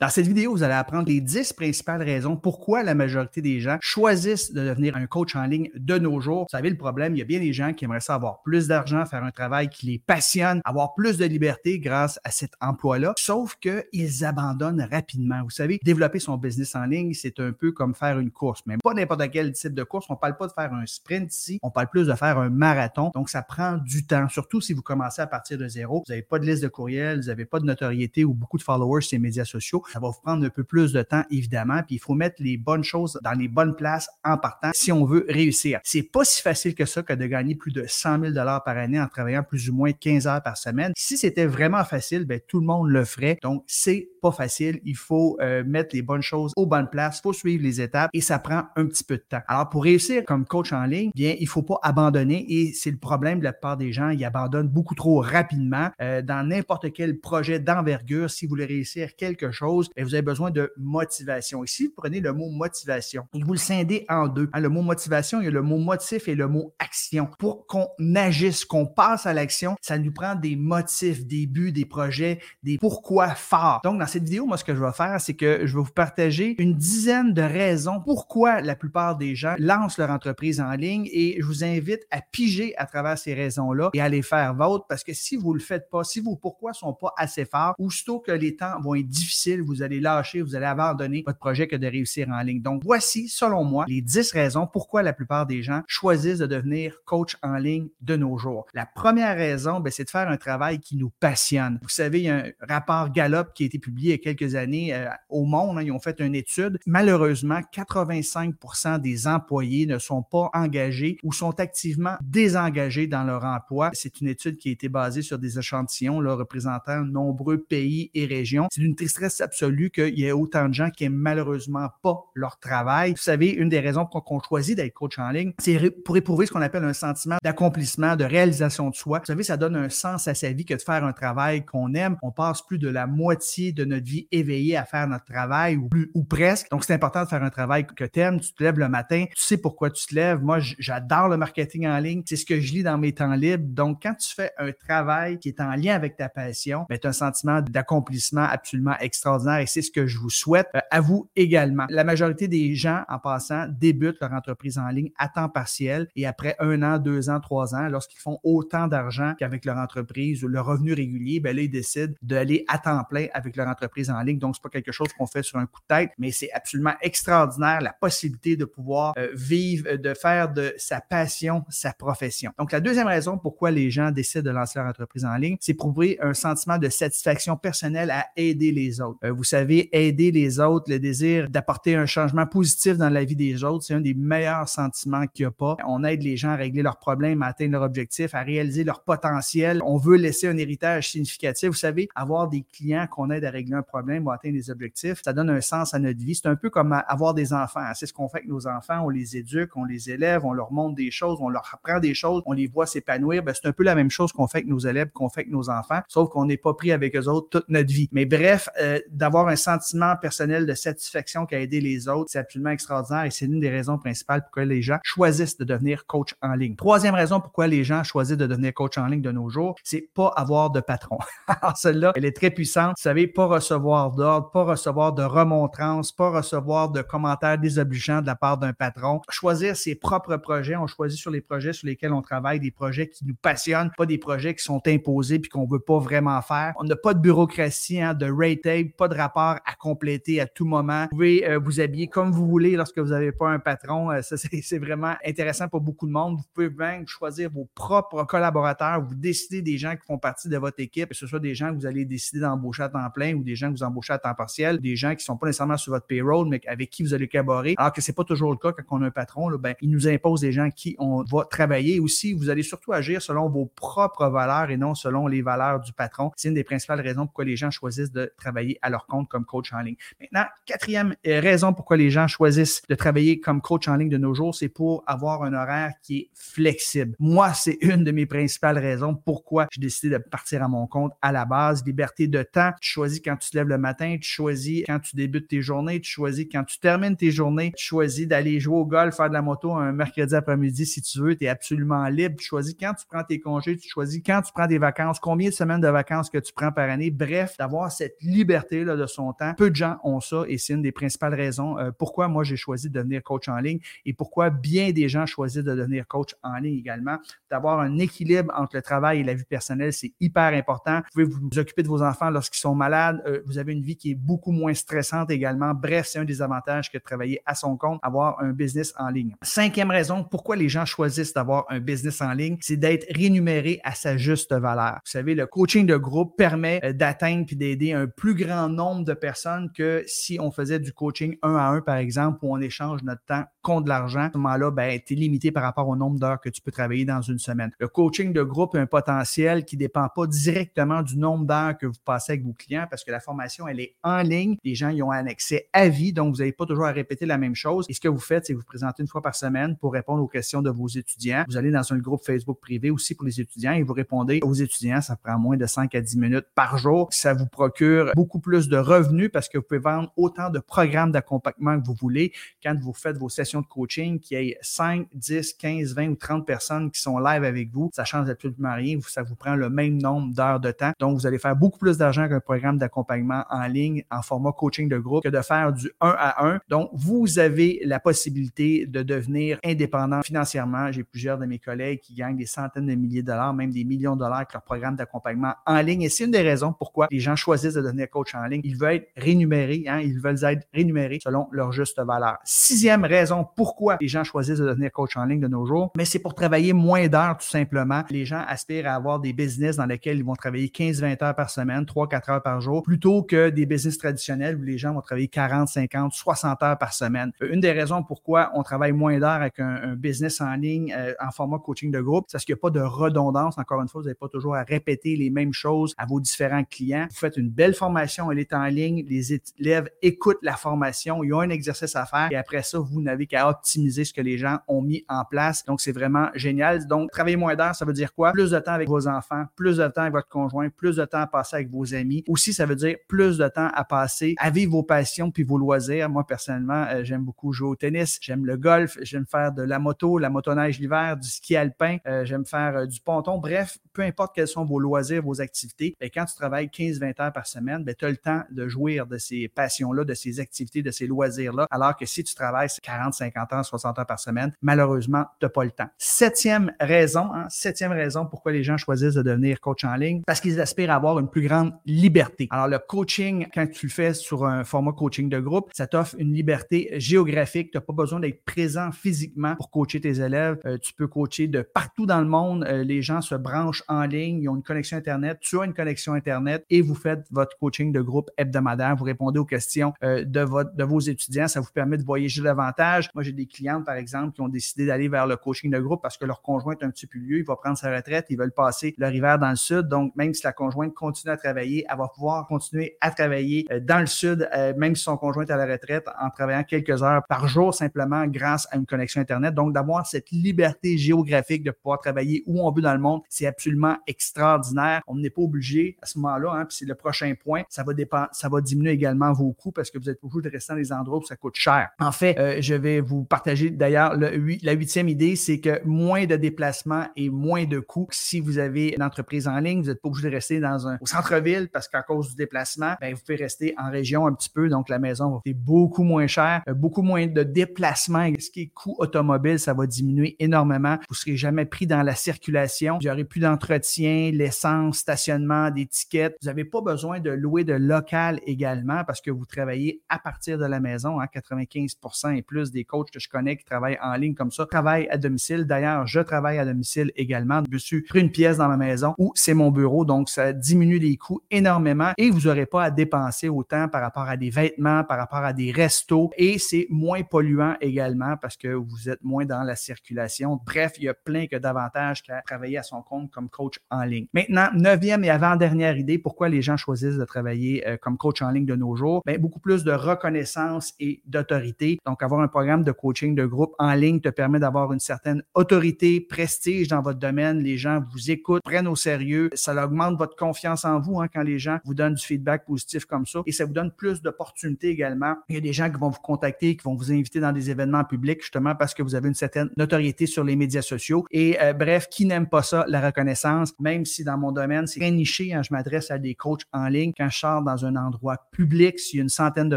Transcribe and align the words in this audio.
Dans 0.00 0.08
cette 0.08 0.28
vidéo, 0.28 0.52
vous 0.52 0.62
allez 0.62 0.74
apprendre 0.74 1.08
les 1.08 1.20
10 1.20 1.54
principales 1.54 2.04
raisons 2.04 2.36
pourquoi 2.36 2.84
la 2.84 2.94
majorité 2.94 3.42
des 3.42 3.58
gens 3.58 3.78
choisissent 3.80 4.52
de 4.52 4.64
devenir 4.64 4.94
un 4.94 5.08
coach 5.08 5.34
en 5.34 5.42
ligne 5.42 5.70
de 5.74 5.98
nos 5.98 6.20
jours. 6.20 6.42
Vous 6.42 6.56
savez, 6.56 6.70
le 6.70 6.76
problème, 6.76 7.16
il 7.16 7.18
y 7.18 7.22
a 7.22 7.24
bien 7.24 7.40
des 7.40 7.52
gens 7.52 7.72
qui 7.72 7.84
aimeraient 7.84 7.98
ça 7.98 8.14
avoir 8.14 8.40
plus 8.42 8.68
d'argent, 8.68 9.04
faire 9.06 9.24
un 9.24 9.32
travail 9.32 9.68
qui 9.68 9.86
les 9.86 9.98
passionne, 9.98 10.60
avoir 10.64 10.94
plus 10.94 11.18
de 11.18 11.24
liberté 11.24 11.80
grâce 11.80 12.20
à 12.22 12.30
cet 12.30 12.52
emploi-là, 12.60 13.14
sauf 13.18 13.56
qu'ils 13.56 14.24
abandonnent 14.24 14.86
rapidement. 14.88 15.42
Vous 15.42 15.50
savez, 15.50 15.80
développer 15.82 16.20
son 16.20 16.36
business 16.36 16.76
en 16.76 16.84
ligne, 16.84 17.12
c'est 17.12 17.40
un 17.40 17.50
peu 17.50 17.72
comme 17.72 17.96
faire 17.96 18.20
une 18.20 18.30
course, 18.30 18.62
mais 18.66 18.76
pas 18.76 18.94
n'importe 18.94 19.28
quel 19.32 19.50
type 19.50 19.74
de 19.74 19.82
course. 19.82 20.06
On 20.10 20.12
ne 20.12 20.18
parle 20.18 20.36
pas 20.36 20.46
de 20.46 20.52
faire 20.52 20.72
un 20.72 20.86
sprint 20.86 21.34
ici, 21.34 21.58
on 21.60 21.72
parle 21.72 21.88
plus 21.88 22.06
de 22.06 22.14
faire 22.14 22.38
un 22.38 22.50
marathon. 22.50 23.10
Donc, 23.16 23.30
ça 23.30 23.42
prend 23.42 23.78
du 23.78 24.06
temps, 24.06 24.28
surtout 24.28 24.60
si 24.60 24.74
vous 24.74 24.82
commencez 24.82 25.22
à 25.22 25.26
partir 25.26 25.58
de 25.58 25.66
zéro. 25.66 26.04
Vous 26.06 26.12
n'avez 26.12 26.22
pas 26.22 26.38
de 26.38 26.46
liste 26.46 26.62
de 26.62 26.68
courriel, 26.68 27.18
vous 27.18 27.26
n'avez 27.26 27.46
pas 27.46 27.58
de 27.58 27.64
notoriété 27.64 28.24
ou 28.24 28.32
beaucoup 28.32 28.58
de 28.58 28.62
followers 28.62 29.02
sur 29.02 29.16
les 29.16 29.18
médias 29.18 29.44
sociaux. 29.44 29.82
Ça 29.92 30.00
va 30.00 30.08
vous 30.08 30.20
prendre 30.22 30.44
un 30.44 30.50
peu 30.50 30.64
plus 30.64 30.92
de 30.92 31.02
temps, 31.02 31.24
évidemment, 31.30 31.82
puis 31.86 31.96
il 31.96 31.98
faut 31.98 32.14
mettre 32.14 32.36
les 32.40 32.56
bonnes 32.56 32.84
choses 32.84 33.18
dans 33.22 33.32
les 33.32 33.48
bonnes 33.48 33.74
places 33.74 34.08
en 34.24 34.36
partant 34.36 34.70
si 34.74 34.92
on 34.92 35.04
veut 35.04 35.24
réussir. 35.28 35.80
C'est 35.84 36.02
pas 36.02 36.24
si 36.24 36.42
facile 36.42 36.74
que 36.74 36.84
ça 36.84 37.02
que 37.02 37.12
de 37.12 37.26
gagner 37.26 37.54
plus 37.54 37.72
de 37.72 37.84
100 37.86 38.20
000 38.20 38.32
dollars 38.32 38.64
par 38.64 38.76
année 38.76 39.00
en 39.00 39.06
travaillant 39.06 39.42
plus 39.42 39.70
ou 39.70 39.74
moins 39.74 39.92
15 39.92 40.26
heures 40.26 40.42
par 40.42 40.56
semaine. 40.56 40.92
Si 40.96 41.16
c'était 41.16 41.46
vraiment 41.46 41.84
facile, 41.84 42.24
ben, 42.24 42.40
tout 42.46 42.60
le 42.60 42.66
monde 42.66 42.88
le 42.88 43.04
ferait. 43.04 43.38
Donc, 43.42 43.64
c'est 43.66 44.08
pas 44.20 44.32
facile. 44.32 44.80
Il 44.84 44.96
faut 44.96 45.38
euh, 45.40 45.64
mettre 45.64 45.94
les 45.94 46.02
bonnes 46.02 46.22
choses 46.22 46.52
aux 46.56 46.66
bonnes 46.66 46.88
places. 46.90 47.18
Il 47.18 47.22
faut 47.22 47.32
suivre 47.32 47.62
les 47.62 47.80
étapes 47.80 48.10
et 48.12 48.20
ça 48.20 48.38
prend 48.38 48.64
un 48.76 48.86
petit 48.86 49.04
peu 49.04 49.16
de 49.16 49.24
temps. 49.28 49.42
Alors, 49.46 49.68
pour 49.68 49.84
réussir 49.84 50.24
comme 50.24 50.44
coach 50.44 50.72
en 50.72 50.84
ligne, 50.84 51.10
bien, 51.14 51.34
il 51.38 51.48
faut 51.48 51.62
pas 51.62 51.78
abandonner 51.82 52.44
et 52.48 52.72
c'est 52.72 52.90
le 52.90 52.98
problème 52.98 53.38
de 53.38 53.44
la 53.44 53.52
plupart 53.52 53.76
des 53.76 53.92
gens. 53.92 54.10
Ils 54.10 54.24
abandonnent 54.24 54.68
beaucoup 54.68 54.94
trop 54.94 55.20
rapidement 55.20 55.90
euh, 56.00 56.22
dans 56.22 56.46
n'importe 56.46 56.92
quel 56.92 57.18
projet 57.18 57.58
d'envergure. 57.58 58.30
Si 58.30 58.46
vous 58.46 58.50
voulez 58.50 58.66
réussir 58.66 59.16
quelque 59.16 59.50
chose, 59.50 59.77
bien, 59.94 60.04
vous 60.04 60.14
avez 60.14 60.22
besoin 60.22 60.50
de 60.50 60.72
motivation. 60.76 61.64
Ici, 61.64 61.86
vous 61.86 61.94
prenez 61.96 62.20
le 62.20 62.32
mot 62.32 62.50
motivation 62.50 63.26
et 63.34 63.42
vous 63.42 63.52
le 63.52 63.58
scindez 63.58 64.04
en 64.08 64.28
deux. 64.28 64.48
Hein, 64.52 64.60
le 64.60 64.68
mot 64.68 64.82
motivation, 64.82 65.40
il 65.40 65.44
y 65.44 65.48
a 65.48 65.50
le 65.50 65.62
mot 65.62 65.78
motif 65.78 66.28
et 66.28 66.34
le 66.34 66.48
mot 66.48 66.74
action. 66.78 67.28
Pour 67.38 67.66
qu'on 67.66 67.88
agisse, 68.14 68.64
qu'on 68.64 68.86
passe 68.86 69.26
à 69.26 69.32
l'action, 69.32 69.76
ça 69.80 69.98
nous 69.98 70.12
prend 70.12 70.34
des 70.34 70.56
motifs, 70.56 71.26
des 71.26 71.46
buts, 71.46 71.72
des 71.72 71.84
projets, 71.84 72.40
des 72.62 72.78
pourquoi 72.78 73.28
faire. 73.34 73.80
Donc, 73.84 73.98
dans 73.98 74.06
cette 74.06 74.24
vidéo, 74.24 74.46
moi, 74.46 74.56
ce 74.56 74.64
que 74.64 74.74
je 74.74 74.82
vais 74.82 74.92
faire, 74.92 75.20
c'est 75.20 75.34
que 75.34 75.66
je 75.66 75.76
vais 75.76 75.82
vous 75.82 75.92
partager 75.92 76.54
une 76.58 76.74
dizaine 76.74 77.32
de 77.32 77.42
raisons 77.42 78.00
pourquoi 78.04 78.60
la 78.60 78.76
plupart 78.76 79.16
des 79.16 79.34
gens 79.34 79.54
lancent 79.58 79.98
leur 79.98 80.10
entreprise 80.10 80.60
en 80.60 80.72
ligne 80.72 81.08
et 81.12 81.36
je 81.40 81.46
vous 81.46 81.64
invite 81.64 82.06
à 82.10 82.20
piger 82.20 82.76
à 82.76 82.86
travers 82.86 83.18
ces 83.18 83.34
raisons-là 83.34 83.90
et 83.94 84.00
à 84.00 84.08
les 84.08 84.22
faire 84.22 84.54
vôtres 84.54 84.86
parce 84.88 85.04
que 85.04 85.12
si 85.12 85.36
vous 85.36 85.52
le 85.52 85.60
faites 85.60 85.88
pas, 85.90 86.04
si 86.04 86.20
vos 86.20 86.36
pourquoi 86.36 86.72
sont 86.72 86.94
pas 86.94 87.12
assez 87.16 87.44
forts, 87.44 87.74
aussitôt 87.78 88.20
que 88.20 88.32
les 88.32 88.56
temps 88.56 88.80
vont 88.80 88.94
être 88.94 89.08
difficiles, 89.08 89.62
vous 89.68 89.82
allez 89.82 90.00
lâcher, 90.00 90.42
vous 90.42 90.56
allez 90.56 90.66
abandonner 90.66 91.22
votre 91.26 91.38
projet 91.38 91.68
que 91.68 91.76
de 91.76 91.86
réussir 91.86 92.28
en 92.30 92.40
ligne. 92.42 92.62
Donc, 92.62 92.82
voici, 92.84 93.28
selon 93.28 93.64
moi, 93.64 93.84
les 93.88 94.00
10 94.00 94.32
raisons 94.32 94.66
pourquoi 94.66 95.02
la 95.02 95.12
plupart 95.12 95.46
des 95.46 95.62
gens 95.62 95.82
choisissent 95.86 96.38
de 96.38 96.46
devenir 96.46 96.98
coach 97.04 97.36
en 97.42 97.56
ligne 97.56 97.88
de 98.00 98.16
nos 98.16 98.38
jours. 98.38 98.66
La 98.74 98.86
première 98.86 99.36
raison, 99.36 99.80
ben, 99.80 99.90
c'est 99.90 100.04
de 100.04 100.10
faire 100.10 100.28
un 100.28 100.36
travail 100.36 100.80
qui 100.80 100.96
nous 100.96 101.10
passionne. 101.20 101.78
Vous 101.82 101.88
savez, 101.88 102.20
il 102.20 102.24
y 102.24 102.28
a 102.30 102.36
un 102.36 102.50
rapport 102.60 103.10
Gallup 103.10 103.48
qui 103.54 103.64
a 103.64 103.66
été 103.66 103.78
publié 103.78 104.08
il 104.08 104.10
y 104.10 104.14
a 104.14 104.34
quelques 104.34 104.54
années 104.54 104.94
euh, 104.94 105.08
au 105.28 105.44
monde. 105.44 105.78
Hein, 105.78 105.82
ils 105.82 105.92
ont 105.92 105.98
fait 105.98 106.20
une 106.20 106.34
étude. 106.34 106.78
Malheureusement, 106.86 107.60
85% 107.74 109.00
des 109.00 109.26
employés 109.26 109.86
ne 109.86 109.98
sont 109.98 110.22
pas 110.22 110.50
engagés 110.54 111.18
ou 111.22 111.32
sont 111.32 111.58
activement 111.60 112.16
désengagés 112.22 113.06
dans 113.06 113.24
leur 113.24 113.44
emploi. 113.44 113.90
C'est 113.92 114.20
une 114.20 114.28
étude 114.28 114.56
qui 114.56 114.70
a 114.70 114.72
été 114.72 114.88
basée 114.88 115.22
sur 115.22 115.38
des 115.38 115.58
échantillons 115.58 116.20
là, 116.20 116.34
représentant 116.34 117.04
nombreux 117.04 117.58
pays 117.58 118.10
et 118.14 118.26
régions. 118.26 118.68
C'est 118.72 118.82
une 118.82 118.94
tristesse 118.94 119.40
absolue 119.40 119.57
qu'il 119.90 120.18
y 120.18 120.26
ait 120.26 120.32
autant 120.32 120.68
de 120.68 120.74
gens 120.74 120.90
qui 120.90 121.04
n'aiment 121.04 121.14
malheureusement 121.14 121.88
pas 122.02 122.24
leur 122.34 122.58
travail. 122.58 123.12
Vous 123.12 123.16
savez, 123.18 123.50
une 123.50 123.68
des 123.68 123.80
raisons 123.80 124.06
pour 124.06 124.24
qu'on 124.24 124.40
choisit 124.40 124.76
d'être 124.76 124.94
coach 124.94 125.18
en 125.18 125.30
ligne, 125.30 125.52
c'est 125.58 125.90
pour 126.04 126.16
éprouver 126.16 126.46
ce 126.46 126.52
qu'on 126.52 126.62
appelle 126.62 126.84
un 126.84 126.92
sentiment 126.92 127.36
d'accomplissement, 127.42 128.16
de 128.16 128.24
réalisation 128.24 128.90
de 128.90 128.94
soi. 128.94 129.20
Vous 129.20 129.26
savez, 129.26 129.42
ça 129.42 129.56
donne 129.56 129.76
un 129.76 129.88
sens 129.88 130.28
à 130.28 130.34
sa 130.34 130.52
vie 130.52 130.64
que 130.64 130.74
de 130.74 130.80
faire 130.80 131.04
un 131.04 131.12
travail 131.12 131.64
qu'on 131.64 131.94
aime. 131.94 132.16
On 132.22 132.30
passe 132.30 132.62
plus 132.62 132.78
de 132.78 132.88
la 132.88 133.06
moitié 133.06 133.72
de 133.72 133.84
notre 133.84 134.06
vie 134.06 134.28
éveillée 134.32 134.76
à 134.76 134.84
faire 134.84 135.06
notre 135.08 135.24
travail 135.24 135.76
ou, 135.76 135.88
plus, 135.88 136.10
ou 136.14 136.24
presque. 136.24 136.70
Donc, 136.70 136.84
c'est 136.84 136.94
important 136.94 137.24
de 137.24 137.28
faire 137.28 137.42
un 137.42 137.50
travail 137.50 137.86
que 137.86 138.04
tu 138.04 138.20
aimes. 138.20 138.40
Tu 138.40 138.52
te 138.52 138.62
lèves 138.62 138.78
le 138.78 138.88
matin, 138.88 139.24
tu 139.34 139.42
sais 139.42 139.56
pourquoi 139.56 139.90
tu 139.90 140.06
te 140.06 140.14
lèves. 140.14 140.42
Moi, 140.42 140.58
j'adore 140.60 141.28
le 141.28 141.36
marketing 141.36 141.86
en 141.86 141.98
ligne. 141.98 142.22
C'est 142.26 142.36
ce 142.36 142.46
que 142.46 142.60
je 142.60 142.72
lis 142.72 142.82
dans 142.82 142.98
mes 142.98 143.12
temps 143.12 143.34
libres. 143.34 143.64
Donc, 143.66 144.02
quand 144.02 144.14
tu 144.14 144.34
fais 144.34 144.52
un 144.58 144.72
travail 144.72 145.38
qui 145.38 145.48
est 145.48 145.60
en 145.60 145.74
lien 145.74 145.94
avec 145.94 146.16
ta 146.16 146.28
passion, 146.28 146.86
ben, 146.88 146.98
tu 146.98 147.06
as 147.06 147.10
un 147.10 147.12
sentiment 147.12 147.60
d'accomplissement 147.62 148.46
absolument 148.48 148.96
extraordinaire 149.00 149.47
et 149.56 149.66
c'est 149.66 149.82
ce 149.82 149.90
que 149.90 150.06
je 150.06 150.18
vous 150.18 150.30
souhaite 150.30 150.68
euh, 150.74 150.80
à 150.90 151.00
vous 151.00 151.28
également. 151.36 151.86
La 151.90 152.04
majorité 152.04 152.48
des 152.48 152.74
gens, 152.74 153.02
en 153.08 153.18
passant, 153.18 153.66
débutent 153.68 154.20
leur 154.20 154.32
entreprise 154.32 154.78
en 154.78 154.88
ligne 154.88 155.10
à 155.18 155.28
temps 155.28 155.48
partiel 155.48 156.08
et 156.16 156.26
après 156.26 156.56
un 156.58 156.82
an, 156.82 156.98
deux 156.98 157.30
ans, 157.30 157.40
trois 157.40 157.74
ans, 157.74 157.88
lorsqu'ils 157.88 158.20
font 158.20 158.38
autant 158.42 158.86
d'argent 158.86 159.34
qu'avec 159.38 159.64
leur 159.64 159.76
entreprise 159.76 160.44
ou 160.44 160.48
leur 160.48 160.66
revenu 160.66 160.92
régulier, 160.92 161.40
ben 161.40 161.54
là, 161.54 161.62
ils 161.62 161.70
décident 161.70 162.14
d'aller 162.22 162.64
à 162.68 162.78
temps 162.78 163.02
plein 163.08 163.26
avec 163.32 163.56
leur 163.56 163.68
entreprise 163.68 164.10
en 164.10 164.20
ligne. 164.22 164.38
Donc, 164.38 164.56
c'est 164.56 164.62
pas 164.62 164.68
quelque 164.68 164.92
chose 164.92 165.08
qu'on 165.16 165.26
fait 165.26 165.42
sur 165.42 165.58
un 165.58 165.66
coup 165.66 165.80
de 165.80 165.94
tête, 165.94 166.10
mais 166.18 166.30
c'est 166.30 166.50
absolument 166.52 166.94
extraordinaire 167.02 167.80
la 167.80 167.92
possibilité 167.92 168.56
de 168.56 168.64
pouvoir 168.64 169.14
euh, 169.18 169.28
vivre, 169.34 169.86
euh, 169.88 169.96
de 169.96 170.14
faire 170.14 170.52
de 170.52 170.74
sa 170.76 171.00
passion 171.00 171.64
sa 171.68 171.92
profession. 171.92 172.52
Donc, 172.58 172.72
la 172.72 172.80
deuxième 172.80 173.06
raison 173.06 173.38
pourquoi 173.38 173.70
les 173.70 173.90
gens 173.90 174.10
décident 174.10 174.44
de 174.44 174.50
lancer 174.50 174.78
leur 174.78 174.88
entreprise 174.88 175.24
en 175.24 175.36
ligne, 175.36 175.56
c'est 175.60 175.74
prouver 175.74 176.18
un 176.20 176.34
sentiment 176.34 176.78
de 176.78 176.88
satisfaction 176.88 177.56
personnelle 177.56 178.10
à 178.10 178.26
aider 178.36 178.72
les 178.72 179.00
autres. 179.00 179.18
Euh, 179.28 179.32
vous 179.32 179.44
savez, 179.44 179.88
aider 179.92 180.30
les 180.30 180.60
autres, 180.60 180.90
le 180.90 180.98
désir 180.98 181.48
d'apporter 181.48 181.94
un 181.94 182.06
changement 182.06 182.46
positif 182.46 182.96
dans 182.96 183.08
la 183.08 183.24
vie 183.24 183.36
des 183.36 183.64
autres, 183.64 183.84
c'est 183.84 183.94
un 183.94 184.00
des 184.00 184.14
meilleurs 184.14 184.68
sentiments 184.68 185.26
qu'il 185.26 185.44
n'y 185.44 185.48
a 185.48 185.50
pas. 185.50 185.76
On 185.86 186.04
aide 186.04 186.22
les 186.22 186.36
gens 186.36 186.50
à 186.50 186.56
régler 186.56 186.82
leurs 186.82 186.98
problèmes, 186.98 187.42
à 187.42 187.46
atteindre 187.46 187.72
leur 187.72 187.82
objectif, 187.82 188.34
à 188.34 188.42
réaliser 188.42 188.84
leur 188.84 189.02
potentiel. 189.02 189.80
On 189.84 189.96
veut 189.96 190.16
laisser 190.16 190.48
un 190.48 190.56
héritage 190.56 191.10
significatif. 191.10 191.68
Vous 191.68 191.74
savez, 191.74 192.08
avoir 192.14 192.48
des 192.48 192.64
clients 192.72 193.06
qu'on 193.06 193.30
aide 193.30 193.44
à 193.44 193.50
régler 193.50 193.74
un 193.74 193.82
problème 193.82 194.26
ou 194.26 194.30
atteindre 194.30 194.54
des 194.54 194.70
objectifs, 194.70 195.20
ça 195.22 195.32
donne 195.32 195.50
un 195.50 195.60
sens 195.60 195.94
à 195.94 195.98
notre 195.98 196.18
vie. 196.18 196.34
C'est 196.34 196.48
un 196.48 196.56
peu 196.56 196.70
comme 196.70 196.92
avoir 196.92 197.34
des 197.34 197.52
enfants. 197.52 197.84
C'est 197.94 198.06
ce 198.06 198.12
qu'on 198.12 198.28
fait 198.28 198.38
avec 198.38 198.48
nos 198.48 198.66
enfants. 198.66 199.00
On 199.04 199.08
les 199.08 199.36
éduque, 199.36 199.76
on 199.76 199.84
les 199.84 200.10
élève, 200.10 200.44
on 200.44 200.52
leur 200.52 200.72
montre 200.72 200.94
des 200.94 201.10
choses, 201.10 201.38
on 201.40 201.48
leur 201.48 201.68
apprend 201.72 202.00
des 202.00 202.14
choses, 202.14 202.42
on 202.46 202.52
les 202.52 202.66
voit 202.66 202.86
s'épanouir. 202.86 203.42
Ben, 203.42 203.54
c'est 203.54 203.68
un 203.68 203.72
peu 203.72 203.84
la 203.84 203.94
même 203.94 204.10
chose 204.10 204.32
qu'on 204.32 204.46
fait 204.46 204.58
avec 204.58 204.68
nos 204.68 204.78
élèves, 204.78 205.10
qu'on 205.10 205.28
fait 205.28 205.42
avec 205.42 205.52
nos 205.52 205.70
enfants, 205.70 206.00
sauf 206.08 206.28
qu'on 206.30 206.46
n'est 206.46 206.56
pas 206.56 206.74
pris 206.74 206.92
avec 206.92 207.16
eux 207.16 207.28
autres 207.28 207.48
toute 207.50 207.68
notre 207.68 207.92
vie. 207.92 208.08
Mais 208.12 208.24
bref, 208.24 208.68
euh, 208.80 209.00
d'avoir 209.18 209.48
un 209.48 209.56
sentiment 209.56 210.16
personnel 210.16 210.64
de 210.64 210.74
satisfaction 210.74 211.44
qu'à 211.44 211.58
aider 211.58 211.80
les 211.80 212.08
autres, 212.08 212.30
c'est 212.30 212.38
absolument 212.38 212.70
extraordinaire 212.70 213.24
et 213.24 213.30
c'est 213.30 213.46
une 213.46 213.60
des 213.60 213.68
raisons 213.68 213.98
principales 213.98 214.42
pourquoi 214.42 214.64
les 214.64 214.80
gens 214.80 214.98
choisissent 215.02 215.58
de 215.58 215.64
devenir 215.64 216.06
coach 216.06 216.34
en 216.40 216.54
ligne. 216.54 216.76
Troisième 216.76 217.14
raison 217.14 217.40
pourquoi 217.40 217.66
les 217.66 217.84
gens 217.84 218.04
choisissent 218.04 218.36
de 218.36 218.46
devenir 218.46 218.72
coach 218.72 218.96
en 218.96 219.06
ligne 219.06 219.20
de 219.20 219.32
nos 219.32 219.48
jours, 219.48 219.74
c'est 219.82 220.08
pas 220.14 220.32
avoir 220.36 220.70
de 220.70 220.80
patron. 220.80 221.18
Alors 221.48 221.76
celle-là, 221.76 222.12
elle 222.14 222.24
est 222.24 222.36
très 222.36 222.50
puissante. 222.50 222.94
Vous 222.96 223.02
savez, 223.02 223.26
pas 223.26 223.46
recevoir 223.46 224.12
d'ordre, 224.12 224.50
pas 224.50 224.62
recevoir 224.62 225.12
de 225.12 225.24
remontrance, 225.24 226.12
pas 226.12 226.30
recevoir 226.30 226.90
de 226.90 227.02
commentaires 227.02 227.58
désobligeants 227.58 228.22
de 228.22 228.26
la 228.26 228.36
part 228.36 228.58
d'un 228.58 228.72
patron. 228.72 229.20
Choisir 229.28 229.76
ses 229.76 229.96
propres 229.96 230.36
projets. 230.36 230.76
On 230.76 230.86
choisit 230.86 231.18
sur 231.18 231.30
les 231.30 231.40
projets 231.40 231.72
sur 231.72 231.86
lesquels 231.88 232.12
on 232.12 232.22
travaille 232.22 232.60
des 232.60 232.70
projets 232.70 233.08
qui 233.08 233.26
nous 233.26 233.34
passionnent, 233.34 233.90
pas 233.96 234.06
des 234.06 234.18
projets 234.18 234.54
qui 234.54 234.62
sont 234.62 234.82
imposés 234.86 235.40
puis 235.40 235.50
qu'on 235.50 235.66
veut 235.66 235.80
pas 235.80 235.98
vraiment 235.98 236.40
faire. 236.40 236.74
On 236.78 236.84
n'a 236.84 236.96
pas 236.96 237.14
de 237.14 237.20
bureaucratie, 237.20 238.00
hein, 238.00 238.14
de 238.14 238.26
rate 238.30 238.68
pas 238.96 239.07
de 239.08 239.14
rapport 239.14 239.56
à 239.64 239.74
compléter 239.78 240.40
à 240.40 240.46
tout 240.46 240.64
moment. 240.64 241.02
Vous 241.04 241.16
pouvez 241.16 241.48
euh, 241.48 241.58
vous 241.58 241.80
habiller 241.80 242.06
comme 242.06 242.30
vous 242.30 242.46
voulez 242.46 242.76
lorsque 242.76 242.98
vous 242.98 243.10
n'avez 243.10 243.32
pas 243.32 243.50
un 243.50 243.58
patron. 243.58 244.10
Euh, 244.10 244.22
ça, 244.22 244.36
c'est 244.62 244.78
vraiment 244.78 245.14
intéressant 245.24 245.68
pour 245.68 245.80
beaucoup 245.80 246.06
de 246.06 246.12
monde. 246.12 246.36
Vous 246.36 246.44
pouvez 246.54 246.70
même 246.70 247.06
choisir 247.06 247.50
vos 247.50 247.68
propres 247.74 248.24
collaborateurs. 248.24 249.02
Vous 249.02 249.14
décidez 249.14 249.62
des 249.62 249.78
gens 249.78 249.92
qui 249.96 250.06
font 250.06 250.18
partie 250.18 250.48
de 250.48 250.56
votre 250.56 250.80
équipe, 250.80 251.10
que 251.10 251.16
ce 251.16 251.26
soit 251.26 251.40
des 251.40 251.54
gens 251.54 251.70
que 251.70 251.76
vous 251.80 251.86
allez 251.86 252.04
décider 252.04 252.40
d'embaucher 252.40 252.84
à 252.84 252.88
temps 252.88 253.10
plein 253.10 253.34
ou 253.34 253.42
des 253.42 253.56
gens 253.56 253.72
que 253.72 253.78
vous 253.78 253.82
embauchez 253.82 254.12
à 254.12 254.18
temps 254.18 254.34
partiel, 254.34 254.80
des 254.80 254.96
gens 254.96 255.14
qui 255.14 255.24
sont 255.24 255.36
pas 255.36 255.46
nécessairement 255.46 255.76
sur 255.76 255.92
votre 255.92 256.06
payroll, 256.06 256.48
mais 256.48 256.60
avec 256.66 256.90
qui 256.90 257.02
vous 257.02 257.14
allez 257.14 257.28
collaborer. 257.28 257.74
Alors 257.78 257.92
que 257.92 258.00
c'est 258.00 258.12
pas 258.12 258.24
toujours 258.24 258.50
le 258.50 258.58
cas 258.58 258.72
quand 258.72 258.98
on 258.98 259.02
a 259.02 259.06
un 259.06 259.10
patron. 259.10 259.50
Ben, 259.58 259.74
il 259.80 259.90
nous 259.90 260.06
impose 260.08 260.40
des 260.40 260.52
gens 260.52 260.70
qui 260.70 260.96
on 260.98 261.24
va 261.24 261.44
travailler 261.44 262.00
aussi. 262.00 262.34
Vous 262.34 262.50
allez 262.50 262.62
surtout 262.62 262.92
agir 262.92 263.22
selon 263.22 263.48
vos 263.48 263.66
propres 263.66 264.28
valeurs 264.28 264.70
et 264.70 264.76
non 264.76 264.94
selon 264.94 265.26
les 265.26 265.42
valeurs 265.42 265.80
du 265.80 265.92
patron. 265.92 266.30
C'est 266.36 266.48
une 266.48 266.54
des 266.54 266.64
principales 266.64 267.00
raisons 267.00 267.26
pourquoi 267.26 267.44
les 267.44 267.56
gens 267.56 267.70
choisissent 267.70 268.12
de 268.12 268.32
travailler 268.36 268.78
à 268.82 268.90
leur 268.90 268.97
compte 269.06 269.28
comme 269.28 269.44
coach 269.44 269.72
en 269.72 269.80
ligne. 269.80 269.96
Maintenant, 270.20 270.46
quatrième 270.66 271.14
euh, 271.26 271.40
raison 271.40 271.72
pourquoi 271.72 271.96
les 271.96 272.10
gens 272.10 272.26
choisissent 272.26 272.82
de 272.88 272.94
travailler 272.94 273.40
comme 273.40 273.60
coach 273.60 273.88
en 273.88 273.96
ligne 273.96 274.08
de 274.08 274.18
nos 274.18 274.34
jours, 274.34 274.54
c'est 274.54 274.68
pour 274.68 275.04
avoir 275.06 275.42
un 275.42 275.54
horaire 275.54 275.92
qui 276.02 276.18
est 276.18 276.30
flexible. 276.34 277.14
Moi, 277.18 277.52
c'est 277.52 277.78
une 277.80 278.04
de 278.04 278.10
mes 278.10 278.26
principales 278.26 278.78
raisons 278.78 279.14
pourquoi 279.14 279.66
j'ai 279.70 279.80
décidé 279.80 280.10
de 280.10 280.18
partir 280.18 280.62
à 280.62 280.68
mon 280.68 280.86
compte 280.86 281.12
à 281.22 281.32
la 281.32 281.44
base. 281.44 281.84
Liberté 281.84 282.26
de 282.26 282.42
temps. 282.42 282.72
Tu 282.80 282.90
choisis 282.90 283.20
quand 283.24 283.36
tu 283.36 283.50
te 283.50 283.56
lèves 283.56 283.68
le 283.68 283.78
matin, 283.78 284.16
tu 284.20 284.28
choisis 284.28 284.84
quand 284.86 285.00
tu 285.00 285.16
débutes 285.16 285.48
tes 285.48 285.62
journées, 285.62 286.00
tu 286.00 286.10
choisis 286.10 286.46
quand 286.50 286.64
tu 286.64 286.78
termines 286.78 287.16
tes 287.16 287.30
journées, 287.30 287.72
tu 287.76 287.84
choisis 287.84 288.26
d'aller 288.26 288.60
jouer 288.60 288.76
au 288.76 288.86
golf, 288.86 289.16
faire 289.16 289.28
de 289.28 289.34
la 289.34 289.42
moto 289.42 289.72
un 289.72 289.92
mercredi 289.92 290.34
après-midi 290.34 290.86
si 290.86 291.02
tu 291.02 291.20
veux, 291.20 291.36
tu 291.36 291.44
es 291.44 291.48
absolument 291.48 292.06
libre. 292.08 292.36
Tu 292.38 292.46
choisis 292.46 292.74
quand 292.78 292.94
tu 292.94 293.06
prends 293.06 293.24
tes 293.24 293.40
congés, 293.40 293.76
tu 293.76 293.88
choisis 293.88 294.22
quand 294.24 294.42
tu 294.42 294.52
prends 294.52 294.66
des 294.66 294.78
vacances, 294.78 295.18
combien 295.18 295.48
de 295.48 295.54
semaines 295.54 295.80
de 295.80 295.88
vacances 295.88 296.30
que 296.30 296.38
tu 296.38 296.52
prends 296.52 296.72
par 296.72 296.88
année. 296.88 297.10
Bref, 297.10 297.56
d'avoir 297.58 297.92
cette 297.92 298.16
liberté 298.20 298.84
de 298.96 299.06
son 299.06 299.32
temps. 299.32 299.54
Peu 299.56 299.70
de 299.70 299.76
gens 299.76 299.98
ont 300.04 300.20
ça 300.20 300.44
et 300.48 300.58
c'est 300.58 300.74
une 300.74 300.82
des 300.82 300.92
principales 300.92 301.34
raisons 301.34 301.78
euh, 301.78 301.90
pourquoi 301.98 302.28
moi 302.28 302.44
j'ai 302.44 302.56
choisi 302.56 302.88
de 302.88 302.94
devenir 302.94 303.22
coach 303.22 303.48
en 303.48 303.58
ligne 303.58 303.80
et 304.04 304.12
pourquoi 304.12 304.50
bien 304.50 304.92
des 304.92 305.08
gens 305.08 305.26
choisissent 305.26 305.64
de 305.64 305.74
devenir 305.74 306.06
coach 306.06 306.34
en 306.42 306.56
ligne 306.56 306.78
également. 306.78 307.18
D'avoir 307.50 307.80
un 307.80 307.98
équilibre 307.98 308.52
entre 308.56 308.76
le 308.76 308.82
travail 308.82 309.20
et 309.20 309.24
la 309.24 309.34
vie 309.34 309.44
personnelle, 309.44 309.92
c'est 309.92 310.12
hyper 310.20 310.54
important. 310.54 311.02
Vous 311.14 311.24
pouvez 311.24 311.24
vous 311.24 311.58
occuper 311.58 311.82
de 311.82 311.88
vos 311.88 312.02
enfants 312.02 312.30
lorsqu'ils 312.30 312.60
sont 312.60 312.74
malades. 312.74 313.22
Euh, 313.26 313.42
vous 313.46 313.58
avez 313.58 313.72
une 313.72 313.82
vie 313.82 313.96
qui 313.96 314.12
est 314.12 314.14
beaucoup 314.14 314.52
moins 314.52 314.74
stressante 314.74 315.30
également. 315.30 315.74
Bref, 315.74 316.06
c'est 316.08 316.18
un 316.18 316.24
des 316.24 316.42
avantages 316.42 316.90
que 316.90 316.98
de 316.98 317.02
travailler 317.02 317.40
à 317.46 317.54
son 317.54 317.76
compte, 317.76 318.00
avoir 318.02 318.40
un 318.40 318.52
business 318.52 318.92
en 318.98 319.08
ligne. 319.08 319.34
Cinquième 319.42 319.90
raison 319.90 320.24
pourquoi 320.24 320.56
les 320.56 320.68
gens 320.68 320.84
choisissent 320.84 321.34
d'avoir 321.34 321.64
un 321.68 321.80
business 321.80 322.20
en 322.20 322.32
ligne, 322.32 322.56
c'est 322.60 322.76
d'être 322.76 323.06
rémunéré 323.14 323.80
à 323.84 323.94
sa 323.94 324.16
juste 324.16 324.52
valeur. 324.54 325.00
Vous 325.04 325.10
savez, 325.10 325.34
le 325.34 325.46
coaching 325.46 325.86
de 325.86 325.96
groupe 325.96 326.36
permet 326.36 326.80
euh, 326.84 326.92
d'atteindre 326.92 327.46
puis 327.46 327.56
d'aider 327.56 327.92
un 327.92 328.06
plus 328.06 328.34
grand 328.34 328.68
nombre 328.68 328.77
de 328.78 329.14
personnes 329.14 329.72
que 329.72 330.04
si 330.06 330.38
on 330.40 330.50
faisait 330.50 330.78
du 330.78 330.92
coaching 330.92 331.36
un 331.42 331.56
à 331.56 331.68
un, 331.68 331.80
par 331.80 331.96
exemple, 331.96 332.38
où 332.42 332.54
on 332.54 332.60
échange 332.60 333.02
notre 333.02 333.24
temps 333.24 333.44
contre 333.68 333.84
de 333.84 333.90
l'argent. 333.90 334.20
À 334.20 334.30
ce 334.32 334.38
moment-là, 334.38 334.70
ben, 334.70 334.98
tu 335.04 335.12
es 335.12 335.16
limité 335.16 335.52
par 335.52 335.62
rapport 335.62 335.86
au 335.86 335.94
nombre 335.94 336.18
d'heures 336.18 336.40
que 336.40 336.48
tu 336.48 336.62
peux 336.62 336.70
travailler 336.70 337.04
dans 337.04 337.20
une 337.20 337.38
semaine. 337.38 337.70
Le 337.78 337.86
coaching 337.86 338.32
de 338.32 338.42
groupe 338.42 338.74
a 338.74 338.78
un 338.78 338.86
potentiel 338.86 339.66
qui 339.66 339.76
ne 339.76 339.80
dépend 339.80 340.08
pas 340.08 340.26
directement 340.26 341.02
du 341.02 341.18
nombre 341.18 341.44
d'heures 341.44 341.76
que 341.76 341.84
vous 341.84 341.92
passez 342.02 342.32
avec 342.32 342.46
vos 342.46 342.54
clients 342.54 342.86
parce 342.88 343.04
que 343.04 343.10
la 343.10 343.20
formation, 343.20 343.68
elle 343.68 343.80
est 343.80 343.94
en 344.02 344.22
ligne. 344.22 344.56
Les 344.64 344.74
gens 344.74 344.88
y 344.88 345.02
ont 345.02 345.12
un 345.12 345.26
accès 345.26 345.68
à 345.74 345.88
vie, 345.88 346.14
donc 346.14 346.34
vous 346.34 346.38
n'avez 346.38 346.52
pas 346.52 346.64
toujours 346.64 346.86
à 346.86 346.92
répéter 346.92 347.26
la 347.26 347.36
même 347.36 347.54
chose. 347.54 347.84
Et 347.90 347.92
ce 347.92 348.00
que 348.00 348.08
vous 348.08 348.18
faites, 348.18 348.46
c'est 348.46 348.54
vous 348.54 348.62
présenter 348.62 349.02
une 349.02 349.08
fois 349.08 349.20
par 349.20 349.34
semaine 349.34 349.76
pour 349.76 349.92
répondre 349.92 350.22
aux 350.22 350.28
questions 350.28 350.62
de 350.62 350.70
vos 350.70 350.88
étudiants. 350.88 351.44
Vous 351.46 351.58
allez 351.58 351.70
dans 351.70 351.92
un 351.92 351.98
groupe 351.98 352.24
Facebook 352.24 352.60
privé 352.62 352.90
aussi 352.90 353.14
pour 353.14 353.26
les 353.26 353.38
étudiants 353.38 353.72
et 353.72 353.82
vous 353.82 353.92
répondez 353.92 354.40
aux 354.42 354.54
étudiants. 354.54 355.02
Ça 355.02 355.16
prend 355.16 355.38
moins 355.38 355.58
de 355.58 355.66
5 355.66 355.94
à 355.94 356.00
10 356.00 356.16
minutes 356.16 356.46
par 356.54 356.78
jour. 356.78 357.08
Ça 357.10 357.34
vous 357.34 357.46
procure 357.46 358.12
beaucoup 358.14 358.40
plus 358.40 358.70
de 358.70 358.78
revenus 358.78 359.30
parce 359.30 359.50
que 359.50 359.58
vous 359.58 359.64
pouvez 359.64 359.80
vendre 359.80 360.10
autant 360.16 360.48
de 360.48 360.58
programmes 360.58 361.12
d'accompagnement 361.12 361.78
que 361.78 361.86
vous 361.86 361.96
voulez 362.00 362.32
quand 362.62 362.74
vous 362.80 362.94
faites 362.94 363.18
vos 363.18 363.28
sessions 363.28 363.57
de 363.60 363.66
coaching, 363.66 364.18
qu'il 364.18 364.40
y 364.40 364.50
ait 364.50 364.58
5, 364.60 365.08
10, 365.14 365.52
15, 365.54 365.94
20 365.94 366.08
ou 366.08 366.16
30 366.16 366.46
personnes 366.46 366.90
qui 366.90 367.00
sont 367.00 367.18
live 367.18 367.44
avec 367.44 367.70
vous. 367.72 367.90
Ça 367.94 368.04
change 368.04 368.28
absolument 368.28 368.74
rien. 368.74 368.98
Ça 369.06 369.22
vous 369.22 369.34
prend 369.34 369.54
le 369.54 369.70
même 369.70 370.00
nombre 370.00 370.34
d'heures 370.34 370.60
de 370.60 370.70
temps. 370.70 370.92
Donc, 370.98 371.18
vous 371.18 371.26
allez 371.26 371.38
faire 371.38 371.56
beaucoup 371.56 371.78
plus 371.78 371.98
d'argent 371.98 372.28
qu'un 372.28 372.40
programme 372.40 372.78
d'accompagnement 372.78 373.44
en 373.50 373.66
ligne 373.66 374.04
en 374.10 374.22
format 374.22 374.52
coaching 374.52 374.88
de 374.88 374.98
groupe 374.98 375.24
que 375.24 375.28
de 375.28 375.40
faire 375.40 375.72
du 375.72 375.90
1 376.00 376.14
à 376.18 376.46
1. 376.46 376.60
Donc, 376.68 376.90
vous 376.92 377.38
avez 377.38 377.80
la 377.84 378.00
possibilité 378.00 378.86
de 378.86 379.02
devenir 379.02 379.58
indépendant 379.64 380.22
financièrement. 380.22 380.90
J'ai 380.92 381.04
plusieurs 381.04 381.38
de 381.38 381.46
mes 381.46 381.58
collègues 381.58 382.00
qui 382.00 382.14
gagnent 382.14 382.36
des 382.36 382.46
centaines 382.46 382.86
de 382.86 382.94
milliers 382.94 383.22
de 383.22 383.28
dollars, 383.28 383.54
même 383.54 383.70
des 383.70 383.84
millions 383.84 384.14
de 384.14 384.20
dollars 384.20 384.38
avec 384.38 384.52
leur 384.52 384.62
programme 384.62 384.96
d'accompagnement 384.96 385.54
en 385.66 385.80
ligne. 385.80 386.02
Et 386.02 386.08
c'est 386.08 386.24
une 386.24 386.30
des 386.30 386.42
raisons 386.42 386.72
pourquoi 386.72 387.08
les 387.10 387.20
gens 387.20 387.36
choisissent 387.36 387.74
de 387.74 387.82
devenir 387.82 388.08
coach 388.10 388.34
en 388.34 388.44
ligne. 388.44 388.60
Ils 388.64 388.76
veulent 388.76 388.94
être 388.94 389.08
rémunérés, 389.16 389.84
hein, 389.86 390.00
ils 390.00 390.20
veulent 390.20 390.42
être 390.44 390.66
rémunérés 390.72 391.18
selon 391.22 391.48
leur 391.52 391.72
juste 391.72 392.00
valeur. 392.00 392.38
Sixième 392.44 393.04
raison 393.04 393.47
pourquoi 393.56 393.96
les 394.00 394.08
gens 394.08 394.24
choisissent 394.24 394.58
de 394.58 394.66
devenir 394.66 394.92
coach 394.92 395.16
en 395.16 395.24
ligne 395.24 395.40
de 395.40 395.48
nos 395.48 395.66
jours, 395.66 395.92
mais 395.96 396.04
c'est 396.04 396.18
pour 396.18 396.34
travailler 396.34 396.72
moins 396.72 397.08
d'heures 397.08 397.36
tout 397.38 397.46
simplement. 397.46 398.02
Les 398.10 398.24
gens 398.24 398.42
aspirent 398.46 398.86
à 398.86 398.94
avoir 398.94 399.20
des 399.20 399.32
business 399.32 399.76
dans 399.76 399.86
lesquels 399.86 400.18
ils 400.18 400.24
vont 400.24 400.34
travailler 400.34 400.68
15-20 400.68 401.24
heures 401.24 401.34
par 401.34 401.50
semaine, 401.50 401.84
3-4 401.84 402.30
heures 402.30 402.42
par 402.42 402.60
jour, 402.60 402.82
plutôt 402.82 403.22
que 403.22 403.50
des 403.50 403.66
business 403.66 403.98
traditionnels 403.98 404.56
où 404.56 404.62
les 404.62 404.78
gens 404.78 404.94
vont 404.94 405.00
travailler 405.00 405.28
40, 405.28 405.68
50, 405.68 406.12
60 406.12 406.62
heures 406.62 406.78
par 406.78 406.92
semaine. 406.92 407.32
Une 407.40 407.60
des 407.60 407.72
raisons 407.72 408.02
pourquoi 408.02 408.50
on 408.54 408.62
travaille 408.62 408.92
moins 408.92 409.18
d'heures 409.18 409.30
avec 409.30 409.58
un, 409.60 409.94
business 409.96 410.40
en 410.40 410.54
ligne 410.54 410.94
euh, 410.96 411.14
en 411.20 411.30
format 411.30 411.58
coaching 411.58 411.90
de 411.90 412.00
groupe, 412.00 412.26
c'est 412.28 412.36
parce 412.36 412.44
qu'il 412.44 412.54
n'y 412.54 412.58
a 412.58 412.62
pas 412.62 412.70
de 412.70 412.80
redondance. 412.80 413.58
Encore 413.58 413.80
une 413.80 413.88
fois, 413.88 414.00
vous 414.00 414.06
n'avez 414.06 414.14
pas 414.14 414.28
toujours 414.28 414.54
à 414.54 414.62
répéter 414.62 415.16
les 415.16 415.30
mêmes 415.30 415.52
choses 415.52 415.94
à 415.98 416.06
vos 416.06 416.20
différents 416.20 416.64
clients. 416.64 417.06
Vous 417.10 417.16
faites 417.16 417.36
une 417.36 417.50
belle 417.50 417.74
formation, 417.74 418.30
elle 418.30 418.38
est 418.38 418.52
en 418.52 418.64
ligne, 418.66 419.04
les 419.08 419.34
élèves 419.58 419.88
écoutent 420.02 420.42
la 420.42 420.54
formation, 420.54 421.24
ils 421.24 421.32
ont 421.32 421.40
un 421.40 421.50
exercice 421.50 421.96
à 421.96 422.06
faire 422.06 422.28
et 422.30 422.36
après 422.36 422.62
ça, 422.62 422.78
vous 422.78 423.00
n'avez 423.00 423.26
qu'à 423.28 423.48
optimiser 423.48 424.04
ce 424.04 424.12
que 424.12 424.20
les 424.20 424.38
gens 424.38 424.58
ont 424.66 424.82
mis 424.82 425.04
en 425.08 425.24
place. 425.24 425.64
Donc, 425.64 425.80
c'est 425.80 425.92
vraiment 425.92 426.28
génial. 426.34 426.86
Donc, 426.86 427.10
travailler 427.10 427.36
moins 427.36 427.54
d'heures, 427.54 427.74
ça 427.74 427.84
veut 427.84 427.92
dire 427.92 428.12
quoi? 428.12 428.32
Plus 428.32 428.50
de 428.50 428.58
temps 428.58 428.72
avec 428.72 428.88
vos 428.88 429.06
enfants, 429.06 429.44
plus 429.56 429.76
de 429.76 429.86
temps 429.88 430.02
avec 430.02 430.14
votre 430.14 430.28
conjoint, 430.28 430.68
plus 430.70 430.96
de 430.96 431.04
temps 431.04 431.20
à 431.20 431.26
passer 431.26 431.56
avec 431.56 431.70
vos 431.70 431.94
amis. 431.94 432.24
Aussi, 432.28 432.52
ça 432.52 432.66
veut 432.66 432.76
dire 432.76 432.96
plus 433.08 433.38
de 433.38 433.48
temps 433.48 433.70
à 433.72 433.84
passer 433.84 434.34
à 434.38 434.50
vivre 434.50 434.72
vos 434.72 434.82
passions 434.82 435.30
puis 435.30 435.42
vos 435.42 435.58
loisirs. 435.58 436.08
Moi, 436.08 436.26
personnellement, 436.26 436.86
euh, 436.90 437.04
j'aime 437.04 437.24
beaucoup 437.24 437.52
jouer 437.52 437.68
au 437.68 437.76
tennis, 437.76 438.18
j'aime 438.20 438.46
le 438.46 438.56
golf, 438.56 438.98
j'aime 439.02 439.26
faire 439.26 439.52
de 439.52 439.62
la 439.62 439.78
moto, 439.78 440.18
la 440.18 440.30
motoneige 440.30 440.78
l'hiver, 440.78 441.16
du 441.16 441.28
ski 441.28 441.56
alpin, 441.56 441.98
euh, 442.06 442.24
j'aime 442.24 442.46
faire 442.46 442.76
euh, 442.76 442.86
du 442.86 443.00
ponton. 443.00 443.38
Bref, 443.38 443.78
peu 443.92 444.02
importe 444.02 444.34
quels 444.34 444.48
sont 444.48 444.64
vos 444.64 444.78
loisirs, 444.78 445.22
vos 445.22 445.40
activités, 445.40 445.96
bien, 446.00 446.08
quand 446.12 446.24
tu 446.24 446.34
travailles 446.34 446.66
15-20 446.66 447.22
heures 447.22 447.32
par 447.32 447.46
semaine, 447.46 447.84
ben, 447.84 447.94
tu 447.94 448.04
as 448.04 448.10
le 448.10 448.16
temps 448.16 448.42
de 448.50 448.68
jouir 448.68 449.06
de 449.06 449.18
ces 449.18 449.48
passions-là, 449.48 450.04
de 450.04 450.14
ces 450.14 450.40
activités, 450.40 450.82
de 450.82 450.90
ces 450.90 451.06
loisirs-là. 451.06 451.66
Alors 451.70 451.96
que 451.96 452.06
si 452.06 452.24
tu 452.24 452.34
travailles 452.34 452.68
40, 452.82 453.14
50 453.18 453.52
heures, 453.52 453.64
60 453.64 453.98
heures 453.98 454.06
par 454.06 454.18
semaine, 454.18 454.52
malheureusement, 454.62 455.24
tu 455.40 455.46
n'as 455.46 455.50
pas 455.50 455.64
le 455.64 455.70
temps. 455.70 455.88
Septième 455.98 456.72
raison, 456.80 457.30
hein, 457.34 457.46
septième 457.48 457.92
raison 457.92 458.26
pourquoi 458.26 458.52
les 458.52 458.62
gens 458.62 458.76
choisissent 458.76 459.14
de 459.14 459.22
devenir 459.22 459.60
coach 459.60 459.84
en 459.84 459.94
ligne, 459.94 460.22
parce 460.26 460.40
qu'ils 460.40 460.60
aspirent 460.60 460.90
à 460.90 460.94
avoir 460.94 461.18
une 461.18 461.28
plus 461.28 461.42
grande 461.42 461.72
liberté. 461.86 462.48
Alors, 462.50 462.68
le 462.68 462.78
coaching, 462.78 463.46
quand 463.54 463.66
tu 463.70 463.86
le 463.86 463.92
fais 463.92 464.14
sur 464.14 464.44
un 464.44 464.64
format 464.64 464.92
coaching 464.92 465.28
de 465.28 465.40
groupe, 465.40 465.70
ça 465.72 465.86
t'offre 465.86 466.16
une 466.18 466.32
liberté 466.32 466.90
géographique. 466.96 467.70
Tu 467.70 467.78
n'as 467.78 467.82
pas 467.82 467.92
besoin 467.92 468.20
d'être 468.20 468.44
présent 468.44 468.90
physiquement 468.92 469.56
pour 469.56 469.70
coacher 469.70 470.00
tes 470.00 470.20
élèves. 470.20 470.58
Euh, 470.64 470.78
tu 470.78 470.92
peux 470.94 471.06
coacher 471.06 471.46
de 471.46 471.62
partout 471.62 472.06
dans 472.06 472.20
le 472.20 472.26
monde. 472.26 472.64
Euh, 472.64 472.84
les 472.84 473.02
gens 473.02 473.20
se 473.20 473.34
branchent 473.34 473.82
en 473.88 474.02
ligne, 474.02 474.42
ils 474.42 474.48
ont 474.48 474.56
une 474.56 474.62
connexion 474.62 474.96
Internet, 474.96 475.38
tu 475.40 475.60
as 475.60 475.64
une 475.64 475.74
connexion 475.74 476.14
Internet 476.14 476.64
et 476.70 476.82
vous 476.82 476.94
faites 476.94 477.26
votre 477.30 477.56
coaching 477.58 477.92
de 477.92 478.00
groupe 478.00 478.30
hebdomadaire. 478.36 478.96
Vous 478.96 479.04
répondez 479.04 479.38
aux 479.38 479.44
questions 479.44 479.92
euh, 480.02 480.24
de, 480.24 480.40
votre, 480.40 480.74
de 480.74 480.84
vos 480.84 481.00
étudiants. 481.00 481.48
Ça 481.48 481.60
vous 481.60 481.70
permet 481.72 481.96
de 481.96 482.04
voyager 482.04 482.42
davantage. 482.42 483.07
Moi, 483.14 483.22
j'ai 483.22 483.32
des 483.32 483.46
clientes, 483.46 483.84
par 483.84 483.96
exemple, 483.96 484.34
qui 484.34 484.40
ont 484.40 484.48
décidé 484.48 484.86
d'aller 484.86 485.08
vers 485.08 485.26
le 485.26 485.36
coaching 485.36 485.70
de 485.70 485.78
groupe 485.78 486.02
parce 486.02 486.16
que 486.16 486.24
leur 486.24 486.42
conjoint 486.42 486.74
est 486.80 486.84
un 486.84 486.90
petit 486.90 487.06
peu 487.06 487.18
vieux, 487.18 487.38
il 487.38 487.44
va 487.44 487.56
prendre 487.56 487.78
sa 487.78 487.94
retraite, 487.94 488.26
ils 488.30 488.38
veulent 488.38 488.52
passer 488.52 488.94
leur 488.98 489.12
hiver 489.12 489.38
dans 489.38 489.50
le 489.50 489.56
sud. 489.56 489.88
Donc, 489.88 490.14
même 490.16 490.34
si 490.34 490.42
la 490.44 490.52
conjointe 490.52 490.94
continue 490.94 491.32
à 491.32 491.36
travailler, 491.36 491.84
elle 491.88 491.98
va 491.98 492.08
pouvoir 492.08 492.46
continuer 492.46 492.96
à 493.00 493.10
travailler 493.10 493.66
euh, 493.70 493.80
dans 493.80 494.00
le 494.00 494.06
sud, 494.06 494.48
euh, 494.54 494.72
même 494.76 494.94
si 494.94 495.02
son 495.02 495.16
conjoint 495.16 495.44
est 495.44 495.50
à 495.50 495.56
la 495.56 495.66
retraite, 495.66 496.06
en 496.20 496.30
travaillant 496.30 496.64
quelques 496.64 497.02
heures 497.02 497.22
par 497.28 497.48
jour 497.48 497.74
simplement 497.74 498.26
grâce 498.26 498.66
à 498.70 498.76
une 498.76 498.86
connexion 498.86 499.20
Internet. 499.20 499.54
Donc, 499.54 499.72
d'avoir 499.72 500.06
cette 500.06 500.30
liberté 500.30 500.96
géographique 500.98 501.62
de 501.62 501.70
pouvoir 501.70 502.00
travailler 502.00 502.42
où 502.46 502.60
on 502.60 502.70
veut 502.70 502.82
dans 502.82 502.92
le 502.92 503.00
monde, 503.00 503.22
c'est 503.28 503.46
absolument 503.46 503.96
extraordinaire. 504.06 505.02
On 505.06 505.16
n'est 505.16 505.30
pas 505.30 505.42
obligé 505.42 505.96
à 506.02 506.06
ce 506.06 506.18
moment-là, 506.18 506.52
hein, 506.52 506.64
puis 506.64 506.78
c'est 506.78 506.86
le 506.86 506.94
prochain 506.94 507.34
point, 507.34 507.62
ça 507.68 507.82
va 507.82 507.94
dépendre, 507.94 508.28
ça 508.32 508.48
va 508.48 508.60
diminuer 508.60 508.92
également 508.92 509.32
vos 509.32 509.52
coûts 509.52 509.72
parce 509.72 509.90
que 509.90 509.98
vous 509.98 510.08
êtes 510.10 510.18
obligé 510.22 510.42
de 510.42 510.50
rester 510.50 510.72
dans 510.72 510.78
des 510.78 510.92
endroits 510.92 511.18
où 511.18 511.24
ça 511.24 511.36
coûte 511.36 511.56
cher. 511.56 511.88
En 511.98 512.12
fait, 512.12 512.38
euh, 512.38 512.56
je 512.60 512.74
vais 512.74 512.97
vous 513.00 513.24
partager 513.24 513.70
d'ailleurs 513.70 514.16
la 514.16 514.72
huitième 514.72 515.08
idée, 515.08 515.36
c'est 515.36 515.60
que 515.60 515.84
moins 515.84 516.26
de 516.26 516.36
déplacements 516.36 517.06
et 517.16 517.30
moins 517.30 517.64
de 517.64 517.78
coûts. 517.78 518.08
Si 518.10 518.40
vous 518.40 518.58
avez 518.58 518.94
une 518.96 519.02
entreprise 519.02 519.48
en 519.48 519.58
ligne, 519.58 519.80
vous 519.80 519.88
n'êtes 519.88 520.00
pas 520.00 520.08
obligé 520.08 520.28
de 520.28 520.34
rester 520.34 520.60
dans 520.60 520.86
un, 520.88 520.98
au 521.00 521.06
centre-ville 521.06 521.68
parce 521.72 521.88
qu'à 521.88 522.02
cause 522.02 522.30
du 522.30 522.36
déplacement, 522.36 522.94
ben, 523.00 523.14
vous 523.14 523.20
pouvez 523.20 523.36
rester 523.36 523.74
en 523.78 523.90
région 523.90 524.26
un 524.26 524.32
petit 524.32 524.50
peu. 524.50 524.68
Donc, 524.68 524.88
la 524.88 524.98
maison 524.98 525.30
va 525.30 525.36
coûter 525.38 525.54
beaucoup 525.54 526.02
moins 526.02 526.26
cher, 526.26 526.62
euh, 526.68 526.74
beaucoup 526.74 527.02
moins 527.02 527.26
de 527.26 527.42
déplacements. 527.42 528.30
Ce 528.38 528.50
qui 528.50 528.62
est 528.62 528.72
coût 528.74 528.94
automobile, 528.98 529.58
ça 529.58 529.74
va 529.74 529.86
diminuer 529.86 530.36
énormément. 530.38 530.96
Vous 531.08 531.14
ne 531.14 531.16
serez 531.16 531.36
jamais 531.36 531.64
pris 531.64 531.86
dans 531.86 532.02
la 532.02 532.14
circulation. 532.14 532.98
Vous 533.00 533.08
n'aurez 533.08 533.24
plus 533.24 533.40
d'entretien, 533.40 534.30
l'essence, 534.32 534.98
stationnement, 534.98 535.70
tickets. 535.90 536.36
Vous 536.42 536.46
n'avez 536.46 536.64
pas 536.64 536.80
besoin 536.80 537.20
de 537.20 537.30
louer 537.30 537.64
de 537.64 537.74
local 537.74 538.40
également 538.46 539.04
parce 539.04 539.20
que 539.20 539.30
vous 539.30 539.46
travaillez 539.46 540.02
à 540.08 540.18
partir 540.18 540.58
de 540.58 540.64
la 540.64 540.80
maison. 540.80 541.20
Hein, 541.20 541.26
95% 541.34 542.36
et 542.36 542.42
plus 542.42 542.70
des 542.70 542.84
coachs 542.88 543.10
que 543.10 543.20
je 543.20 543.28
connais 543.28 543.56
qui 543.56 543.64
travaillent 543.64 543.98
en 544.02 544.14
ligne 544.14 544.34
comme 544.34 544.50
ça 544.50 544.66
travaillent 544.66 545.08
à 545.08 545.18
domicile. 545.18 545.64
D'ailleurs, 545.64 546.06
je 546.06 546.20
travaille 546.20 546.58
à 546.58 546.64
domicile 546.64 547.12
également. 547.16 547.62
Je 547.70 547.78
suis 547.78 548.02
pris 548.02 548.20
une 548.20 548.30
pièce 548.30 548.56
dans 548.56 548.68
ma 548.68 548.76
maison 548.76 549.14
où 549.18 549.32
c'est 549.34 549.54
mon 549.54 549.70
bureau, 549.70 550.04
donc 550.04 550.28
ça 550.28 550.52
diminue 550.52 550.98
les 550.98 551.16
coûts 551.16 551.40
énormément 551.50 552.12
et 552.18 552.30
vous 552.30 552.48
n'aurez 552.48 552.66
pas 552.66 552.84
à 552.84 552.90
dépenser 552.90 553.48
autant 553.48 553.88
par 553.88 554.00
rapport 554.00 554.28
à 554.28 554.36
des 554.36 554.50
vêtements, 554.50 555.04
par 555.04 555.18
rapport 555.18 555.38
à 555.38 555.52
des 555.52 555.70
restos 555.70 556.30
et 556.36 556.58
c'est 556.58 556.86
moins 556.90 557.22
polluant 557.22 557.76
également 557.80 558.36
parce 558.40 558.56
que 558.56 558.68
vous 558.68 559.08
êtes 559.08 559.22
moins 559.22 559.44
dans 559.44 559.62
la 559.62 559.76
circulation. 559.76 560.58
Bref, 560.64 560.94
il 560.98 561.04
y 561.04 561.08
a 561.08 561.14
plein 561.14 561.46
que 561.46 561.56
d'avantages 561.56 562.22
qu'à 562.22 562.42
travailler 562.42 562.78
à 562.78 562.82
son 562.82 563.02
compte 563.02 563.30
comme 563.30 563.48
coach 563.48 563.78
en 563.90 564.02
ligne. 564.04 564.26
Maintenant, 564.32 564.68
neuvième 564.74 565.24
et 565.24 565.30
avant-dernière 565.30 565.96
idée, 565.96 566.18
pourquoi 566.18 566.48
les 566.48 566.62
gens 566.62 566.76
choisissent 566.76 567.16
de 567.16 567.24
travailler 567.24 567.86
euh, 567.86 567.96
comme 567.96 568.16
coach 568.16 568.42
en 568.42 568.50
ligne 568.50 568.66
de 568.66 568.74
nos 568.74 568.96
jours? 568.96 569.22
Bien, 569.26 569.38
beaucoup 569.38 569.60
plus 569.60 569.84
de 569.84 569.92
reconnaissance 569.92 570.94
et 571.00 571.22
d'autorité. 571.26 571.98
Donc, 572.06 572.22
avoir 572.22 572.40
un 572.40 572.48
programme 572.48 572.77
de 572.84 572.92
coaching 572.92 573.34
de 573.34 573.44
groupe 573.44 573.74
en 573.78 573.94
ligne 573.94 574.20
te 574.20 574.28
permet 574.28 574.58
d'avoir 574.58 574.92
une 574.92 575.00
certaine 575.00 575.42
autorité, 575.54 576.20
prestige 576.20 576.88
dans 576.88 577.02
votre 577.02 577.18
domaine. 577.18 577.58
Les 577.62 577.76
gens 577.76 578.02
vous 578.12 578.30
écoutent, 578.30 578.62
prennent 578.62 578.88
au 578.88 578.96
sérieux. 578.96 579.50
Ça 579.54 579.72
augmente 579.84 580.18
votre 580.18 580.36
confiance 580.36 580.84
en 580.84 581.00
vous 581.00 581.20
hein, 581.20 581.28
quand 581.32 581.42
les 581.42 581.58
gens 581.58 581.78
vous 581.84 581.94
donnent 581.94 582.14
du 582.14 582.24
feedback 582.24 582.64
positif 582.66 583.04
comme 583.04 583.26
ça. 583.26 583.40
Et 583.46 583.52
ça 583.52 583.64
vous 583.64 583.72
donne 583.72 583.90
plus 583.90 584.22
d'opportunités 584.22 584.88
également. 584.88 585.36
Il 585.48 585.54
y 585.54 585.58
a 585.58 585.60
des 585.60 585.72
gens 585.72 585.90
qui 585.90 585.98
vont 585.98 586.10
vous 586.10 586.20
contacter, 586.20 586.76
qui 586.76 586.82
vont 586.84 586.94
vous 586.94 587.12
inviter 587.12 587.40
dans 587.40 587.52
des 587.52 587.70
événements 587.70 588.04
publics 588.04 588.40
justement 588.40 588.74
parce 588.74 588.94
que 588.94 589.02
vous 589.02 589.14
avez 589.14 589.28
une 589.28 589.34
certaine 589.34 589.70
notoriété 589.76 590.26
sur 590.26 590.44
les 590.44 590.56
médias 590.56 590.82
sociaux. 590.82 591.24
Et 591.30 591.60
euh, 591.60 591.72
bref, 591.72 592.08
qui 592.08 592.26
n'aime 592.26 592.48
pas 592.48 592.62
ça, 592.62 592.84
la 592.88 593.00
reconnaissance, 593.00 593.72
même 593.78 594.04
si 594.04 594.24
dans 594.24 594.38
mon 594.38 594.52
domaine, 594.52 594.86
c'est 594.86 595.00
très 595.00 595.10
niché. 595.10 595.52
Hein, 595.52 595.62
je 595.62 595.72
m'adresse 595.72 596.10
à 596.10 596.18
des 596.18 596.34
coachs 596.34 596.62
en 596.72 596.88
ligne. 596.88 597.12
Quand 597.16 597.28
je 597.28 597.38
sors 597.38 597.62
dans 597.62 597.84
un 597.84 597.96
endroit 597.96 598.36
public, 598.52 598.98
s'il 598.98 599.18
y 599.18 599.20
a 599.20 599.22
une 599.22 599.28
centaine 599.28 599.68
de 599.68 599.76